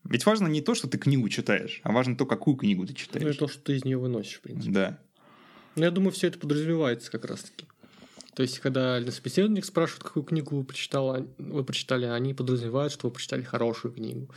[0.03, 3.25] Ведь важно не то, что ты книгу читаешь, а важно то, какую книгу ты читаешь.
[3.25, 4.71] Ну и то, что ты из нее выносишь, в принципе.
[4.71, 4.99] Да.
[5.77, 7.67] Но я думаю, все это подразумевается как раз-таки.
[8.33, 13.07] То есть, когда на собеседованиях спрашивают, какую книгу вы прочитали, вы прочитали, они подразумевают, что
[13.07, 14.29] вы прочитали хорошую книгу.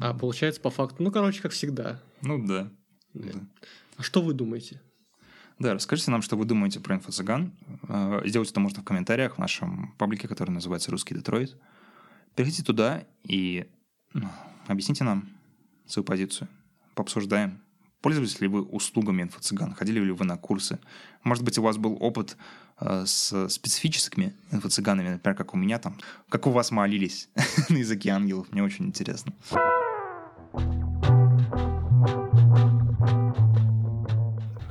[0.00, 2.00] А получается по факту, ну, короче, как всегда.
[2.22, 2.70] Ну да.
[3.14, 3.40] Да.
[3.96, 4.80] А что вы думаете?
[5.58, 7.52] Да, расскажите нам, что вы думаете про инфо-цыган.
[7.88, 11.56] Э, сделать это можно в комментариях в нашем паблике, который называется «Русский Детройт».
[12.34, 13.66] Перейдите туда и
[14.12, 14.28] ну,
[14.66, 15.28] объясните нам
[15.86, 16.48] свою позицию.
[16.94, 17.62] Пообсуждаем.
[18.06, 19.74] Пользовались ли вы услугами инфо-цыган?
[19.74, 20.78] Ходили ли вы на курсы?
[21.24, 22.36] Может быть, у вас был опыт
[22.78, 25.98] э, с специфическими инфо-цыганами, например, как у меня там.
[26.28, 27.28] Как у вас молились
[27.68, 28.46] на языке ангелов?
[28.52, 29.32] Мне очень интересно.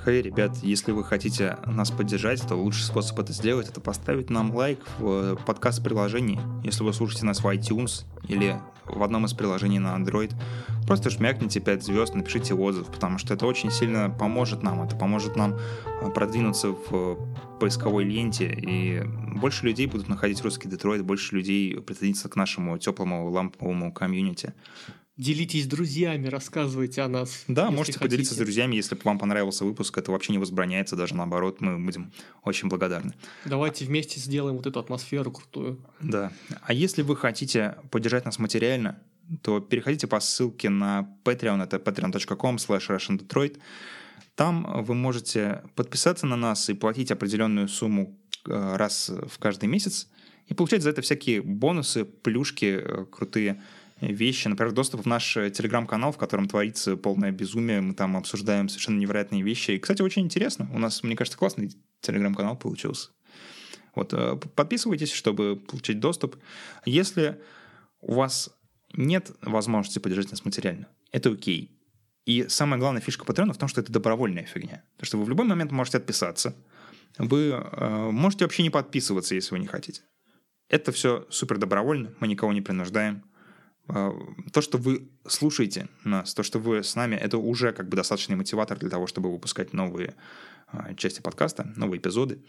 [0.05, 4.55] Хей, ребят, если вы хотите нас поддержать, то лучший способ это сделать— это поставить нам
[4.55, 6.39] лайк в подкаст-приложении.
[6.63, 8.57] Если вы слушаете нас в iTunes или
[8.87, 10.33] в одном из приложений на Android,
[10.87, 14.81] просто шмякните 5 звезд, напишите отзыв, потому что это очень сильно поможет нам.
[14.81, 17.17] Это поможет нам э, продвинуться в
[17.59, 19.03] поисковой ленте, и
[19.39, 24.53] больше людей будут находить русский Детройт, больше людей присоединиться к нашему теплому ламповому комьюнити.
[25.17, 27.45] Делитесь с друзьями, рассказывайте о нас.
[27.47, 27.99] Да, можете хотите.
[27.99, 29.97] поделиться с друзьями, если вам понравился выпуск.
[29.97, 32.11] Это вообще не возбраняется, даже наоборот, мы будем
[32.43, 33.13] очень благодарны.
[33.45, 35.79] Давайте вместе сделаем вот эту атмосферу крутую.
[36.01, 36.33] Да.
[36.61, 38.99] А если вы хотите поддержать нас материально,
[39.41, 43.57] то переходите по ссылке на Patreon, это patreon.com slash russiandetroit.
[44.35, 50.09] Там вы можете подписаться на нас и платить определенную сумму э, раз в каждый месяц
[50.47, 53.61] и получать за это всякие бонусы, плюшки э, крутые,
[54.01, 58.69] вещи, например, доступ в наш э, телеграм-канал, в котором творится полное безумие, мы там обсуждаем
[58.69, 59.71] совершенно невероятные вещи.
[59.71, 60.69] И, кстати, очень интересно.
[60.73, 61.71] У нас, мне кажется, классный
[62.01, 63.09] телеграм-канал получился.
[63.95, 66.35] Вот, э, подписывайтесь, чтобы получить доступ.
[66.85, 67.39] Если
[68.01, 68.49] у вас
[68.93, 71.71] нет возможности поддержать нас материально, это окей.
[72.25, 74.83] И самая главная фишка Патреона в том, что это добровольная фигня.
[74.95, 76.55] Потому что вы в любой момент можете отписаться.
[77.17, 80.01] Вы э, можете вообще не подписываться, если вы не хотите.
[80.67, 83.23] Это все супер добровольно, мы никого не принуждаем.
[83.87, 84.11] А,
[84.51, 88.35] то, что вы слушаете нас, то, что вы с нами, это уже как бы достаточный
[88.35, 90.15] мотиватор для того, чтобы выпускать новые
[90.67, 92.43] а, части подкаста, новые эпизоды.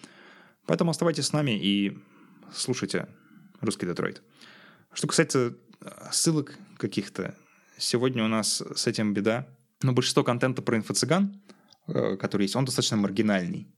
[0.66, 1.98] Поэтому оставайтесь с нами и
[2.52, 3.08] слушайте
[3.60, 4.22] «Русский Детройт».
[4.92, 7.34] Что касается а, ссылок каких-то,
[7.76, 9.46] сегодня у нас с этим беда.
[9.82, 11.38] Но большинство контента про инфо-цыган,
[11.86, 13.70] который есть, он достаточно маргинальный.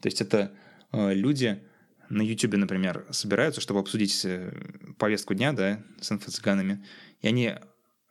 [0.00, 0.56] То есть это
[0.92, 1.62] люди,
[2.08, 4.52] на YouTube, например, собираются, чтобы обсудить э,
[4.98, 6.84] повестку дня, да, с инфо-цыганами,
[7.20, 7.54] и они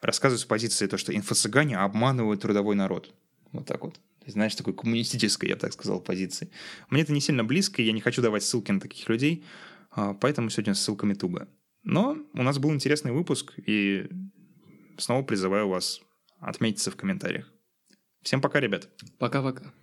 [0.02, 3.14] рассказывают с позиции то, что инфо-цыгане обманывают трудовой народ.
[3.52, 4.00] Вот так вот.
[4.26, 6.50] Знаешь, такой коммунистической, я бы так сказал, позиции.
[6.90, 9.46] Мне это не сильно близко, и я не хочу давать ссылки на таких людей,
[9.92, 11.48] а, поэтому сегодня с ссылками туго.
[11.84, 14.10] Но у нас был интересный выпуск, и
[14.98, 16.02] снова призываю вас
[16.40, 17.52] отметиться в комментариях.
[18.24, 18.90] Всем пока, ребят.
[19.20, 19.74] Пока-пока.